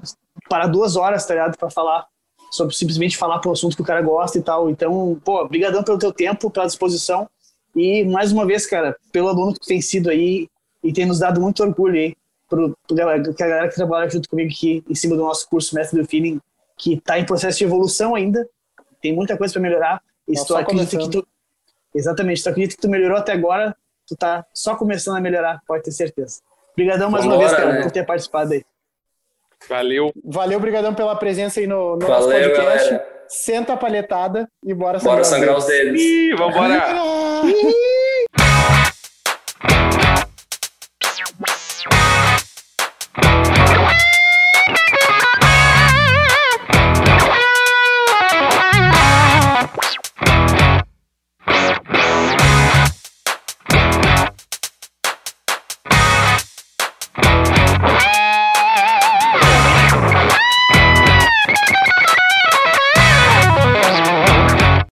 [0.48, 2.06] parar duas horas, tá ligado, pra falar
[2.50, 4.70] sobre simplesmente falar pro assunto que o cara gosta e tal.
[4.70, 7.28] Então, pô, obrigadão pelo teu tempo, pela disposição
[7.74, 10.48] e mais uma vez, cara, pelo aluno que tem sido aí
[10.82, 12.16] e tem nos dado muito orgulho aí
[12.48, 15.48] pro, pro galera, que a galera que trabalha junto comigo aqui em cima do nosso
[15.48, 16.40] curso Mestre do Feeling,
[16.76, 18.48] que tá em processo de evolução ainda,
[19.00, 20.02] tem muita coisa para melhorar.
[20.28, 21.26] E se tu acredita que tu
[21.96, 23.74] Exatamente, se tu acredita que tu melhorou até agora,
[24.06, 26.40] tu tá só começando a melhorar, pode ter certeza.
[26.76, 27.82] Obrigadão mais Vambora, uma vez, cara, né?
[27.82, 28.62] por ter participado aí.
[29.66, 30.12] Valeu.
[30.22, 32.90] Valeu, obrigadão pela presença aí no, no Valeu, nosso podcast.
[32.90, 33.16] Galera.
[33.28, 36.00] Senta a palhetada e bora sangrar, bora sangrar os dedos.
[36.00, 36.84] Ih, vambora!